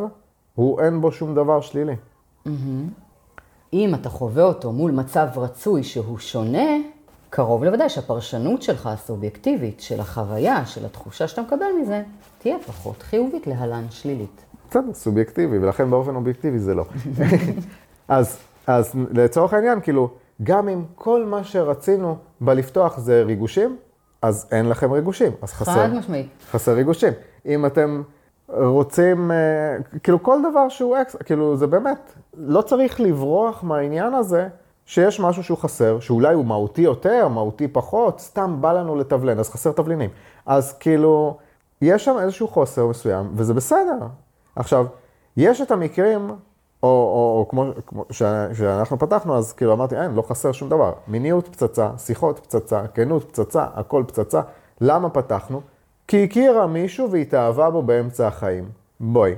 הוא 0.55 0.81
אין 0.81 1.01
בו 1.01 1.12
שום 1.12 1.35
דבר 1.35 1.61
שלילי. 1.61 1.96
אם 3.72 3.94
אתה 3.94 4.09
חווה 4.09 4.44
אותו 4.44 4.72
מול 4.72 4.90
מצב 4.90 5.27
רצוי 5.37 5.83
שהוא 5.83 6.18
שונה, 6.18 6.68
קרוב 7.31 7.64
לוודאי 7.64 7.88
שהפרשנות 7.88 8.62
שלך 8.62 8.87
הסובייקטיבית, 8.87 9.81
של 9.81 10.01
החוויה, 10.01 10.67
של 10.67 10.85
התחושה 10.87 11.29
שאתה 11.29 11.43
מקבל 11.43 11.67
מזה, 11.83 12.03
תהיה 12.38 12.57
פחות 12.67 13.03
חיובית 13.03 13.47
להלן 13.47 13.85
שלילית. 13.91 14.45
בסדר, 14.71 14.95
סובייקטיבי, 14.95 15.59
ולכן 15.59 15.91
באופן 15.91 16.14
אובייקטיבי 16.14 16.59
זה 16.59 16.75
לא. 16.75 16.85
אז, 18.09 18.38
אז 18.67 18.93
לצורך 19.11 19.53
העניין, 19.53 19.81
כאילו, 19.81 20.11
גם 20.43 20.69
אם 20.69 20.85
כל 20.95 21.25
מה 21.25 21.45
שרצינו 21.45 22.17
בלפתוח 22.41 22.99
זה 22.99 23.23
ריגושים, 23.23 23.77
אז 24.23 24.47
אין 24.51 24.69
לכם 24.69 24.93
ריגושים, 24.93 25.33
אז 25.43 25.53
חסר, 25.53 25.73
חד 25.73 25.95
משמעית. 25.95 26.29
חסר 26.51 26.73
ריגושים. 26.73 27.12
אם 27.47 27.67
אתם 27.67 28.03
רוצים, 28.49 29.31
אה, 29.31 29.37
כאילו 30.03 30.23
כל 30.23 30.38
דבר 30.51 30.69
שהוא 30.69 30.97
אקס, 31.03 31.17
כאילו 31.17 31.57
זה 31.57 31.67
באמת, 31.67 32.12
לא 32.37 32.62
צריך 32.62 33.01
לברוח 33.01 33.64
מהעניין 33.64 34.14
הזה 34.14 34.49
שיש 34.88 35.20
משהו 35.20 35.44
שהוא 35.44 35.59
חסר, 35.59 36.01
שאולי 36.01 36.35
הוא 36.35 36.44
מהותי 36.44 36.83
יותר, 36.83 37.29
מהותי 37.29 37.68
פחות, 37.68 38.20
סתם 38.20 38.57
בא 38.61 38.72
לנו 38.72 38.96
לתבלן, 38.96 39.38
אז 39.38 39.51
חסר 39.51 39.72
תבלינים. 39.72 40.11
אז 40.46 40.72
כאילו, 40.72 41.37
יש 41.83 42.05
שם 42.05 42.16
איזשהו 42.20 42.48
חוסר 42.48 42.87
מסוים, 42.87 43.31
וזה 43.35 43.55
בסדר. 43.55 43.98
עכשיו, 44.57 44.87
יש 45.37 45.61
את 45.61 45.70
המקרים, 45.70 46.31
או, 46.83 46.88
או, 46.88 47.38
או 47.38 47.46
כמו, 47.48 47.64
כמו 47.87 48.05
ש, 48.11 48.22
שאנחנו 48.59 48.98
פתחנו, 48.98 49.37
אז 49.37 49.53
כאילו 49.53 49.72
אמרתי, 49.72 49.96
אין, 50.01 50.14
לא 50.14 50.22
חסר 50.22 50.53
שום 50.53 50.68
דבר. 50.68 50.92
מיניות 51.09 51.48
פצצה, 51.48 51.90
שיחות 51.98 52.38
פצצה, 52.38 52.87
כנות 52.94 53.24
פצצה, 53.24 53.66
הכל 53.74 54.05
פצצה. 54.07 54.40
למה 54.81 55.11
פתחנו? 55.11 55.61
כי 56.07 56.24
הכירה 56.24 56.66
מישהו 56.66 57.11
והתאהבה 57.11 57.70
בו 57.70 57.83
באמצע 57.83 58.27
החיים. 58.27 58.68
בואי, 59.01 59.35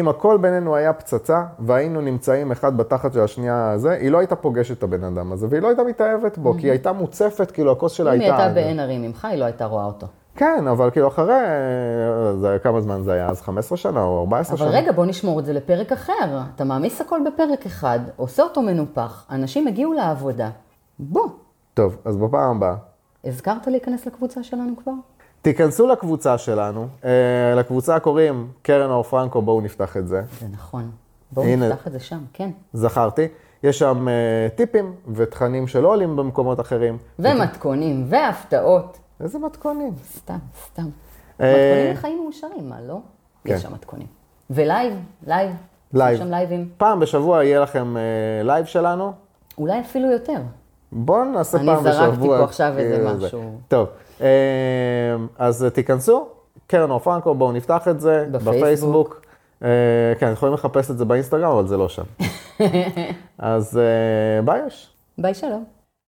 אם 0.00 0.08
הכל 0.08 0.38
בינינו 0.40 0.76
היה 0.76 0.92
פצצה, 0.92 1.42
והיינו 1.58 2.00
נמצאים 2.00 2.52
אחד 2.52 2.76
בתחת 2.76 3.12
של 3.12 3.20
השנייה 3.20 3.70
הזה, 3.70 3.90
היא 3.90 4.10
לא 4.10 4.18
הייתה 4.18 4.36
פוגשת 4.36 4.78
את 4.78 4.82
הבן 4.82 5.04
אדם 5.04 5.32
הזה, 5.32 5.46
והיא 5.50 5.62
לא 5.62 5.68
הייתה 5.68 5.82
מתאהבת 5.82 6.38
בו, 6.38 6.54
כי 6.54 6.66
היא 6.66 6.70
הייתה 6.70 6.92
מוצפת, 6.92 7.50
כאילו 7.50 7.72
הכוס 7.72 7.92
שלה 7.92 8.14
אם 8.14 8.20
הייתה... 8.20 8.36
היא 8.36 8.42
הייתה 8.42 8.54
בעין 8.54 8.80
הרים 8.80 9.02
ממך, 9.02 9.24
היא 9.24 9.38
לא 9.38 9.44
הייתה 9.44 9.64
רואה 9.64 9.84
אותו. 9.84 10.06
כן, 10.36 10.66
אבל 10.70 10.90
כאילו 10.90 11.08
אחרי, 11.08 11.34
זה, 12.40 12.56
כמה 12.62 12.80
זמן 12.80 13.02
זה 13.02 13.12
היה? 13.12 13.26
אז 13.26 13.42
15 13.42 13.78
שנה 13.78 14.02
או 14.02 14.20
14 14.20 14.56
אבל 14.56 14.66
שנה? 14.66 14.78
רגע, 14.78 14.92
בוא 14.92 15.06
נשמור 15.06 15.40
את 15.40 15.44
זה 15.44 15.52
לפרק 15.52 15.92
אחר. 15.92 16.40
אתה 16.54 16.64
מעמיס 16.64 17.00
הכל 17.00 17.20
בפרק 17.26 17.66
אחד, 17.66 17.98
עושה 18.16 18.42
אותו 18.42 18.62
מנופח, 18.62 19.26
אנשים 19.30 19.66
הגיעו 19.66 19.92
לעבודה. 19.92 20.50
בוא, 20.98 21.28
טוב, 21.74 21.96
אז 22.04 22.16
בפעם 22.16 22.56
הבאה. 22.56 22.74
הזכרת 23.24 23.66
להיכנס 23.66 24.06
לקבוצה 24.06 24.42
שלנו 24.42 24.72
כבר? 24.82 24.92
תיכנסו 25.46 25.86
לקבוצה 25.86 26.38
שלנו, 26.38 26.88
אה, 27.04 27.54
לקבוצה 27.56 28.00
קוראים 28.00 28.48
קרן 28.62 28.90
אור 28.90 29.02
פרנקו, 29.02 29.42
בואו 29.42 29.60
נפתח 29.60 29.96
את 29.96 30.08
זה. 30.08 30.22
זה 30.40 30.46
נכון. 30.52 30.90
בואו 31.32 31.46
הנה. 31.46 31.68
נפתח 31.68 31.86
את 31.86 31.92
זה 31.92 32.00
שם, 32.00 32.18
כן. 32.32 32.50
זכרתי. 32.72 33.28
יש 33.62 33.78
שם 33.78 34.08
אה, 34.08 34.48
טיפים 34.54 34.94
ותכנים 35.14 35.68
שלא 35.68 35.88
עולים 35.88 36.16
במקומות 36.16 36.60
אחרים. 36.60 36.98
ומתכונים, 37.18 38.06
והפתעות. 38.08 38.98
איזה 39.20 39.38
מתכונים. 39.38 39.92
סתם, 40.16 40.38
סתם. 40.66 40.88
אה, 41.40 41.52
מתכונים 41.52 41.92
לחיים 41.92 42.22
מאושרים, 42.22 42.68
מה 42.68 42.80
לא? 42.80 43.00
כן. 43.44 43.54
יש 43.54 43.62
שם 43.62 43.72
מתכונים. 43.72 44.06
ו 44.50 44.57
live, 44.57 44.94
live. 45.26 45.50
live. 45.92 46.14
יש 46.14 46.20
שם 46.20 46.30
לייבים. 46.30 46.68
פעם 46.76 47.00
בשבוע 47.00 47.44
יהיה 47.44 47.60
לכם 47.60 47.96
live 48.44 48.66
שלנו. 48.66 49.12
אולי 49.58 49.80
אפילו 49.80 50.10
יותר. 50.10 50.40
בואו 50.92 51.24
נעשה 51.24 51.58
אני 51.58 51.66
פעם 51.66 51.84
בשבוע. 51.84 51.92
זרקתי 51.92 52.26
פה 52.26 52.44
עכשיו 52.44 52.78
איזה 52.78 53.08
משהו. 53.14 53.58
טוב, 53.68 53.88
אה, 54.20 54.26
אז 55.38 55.66
תיכנסו, 55.74 56.28
קרן 56.66 56.90
אור 56.90 56.98
פרנקו, 56.98 57.34
בואו 57.34 57.52
נפתח 57.52 57.88
את 57.88 58.00
זה. 58.00 58.26
בפייסבוק. 58.30 58.54
בפייסבוק. 58.54 59.22
אה, 59.62 59.68
כן, 60.18 60.32
יכולים 60.32 60.54
לחפש 60.54 60.90
את 60.90 60.98
זה 60.98 61.04
באינסטגרם, 61.04 61.52
אבל 61.52 61.66
זה 61.66 61.76
לא 61.76 61.88
שם. 61.88 62.02
אז 63.38 63.78
אה, 63.78 64.42
ביי 64.42 64.60
יש. 64.66 64.90
ביי 65.18 65.34
שלום. 65.34 65.75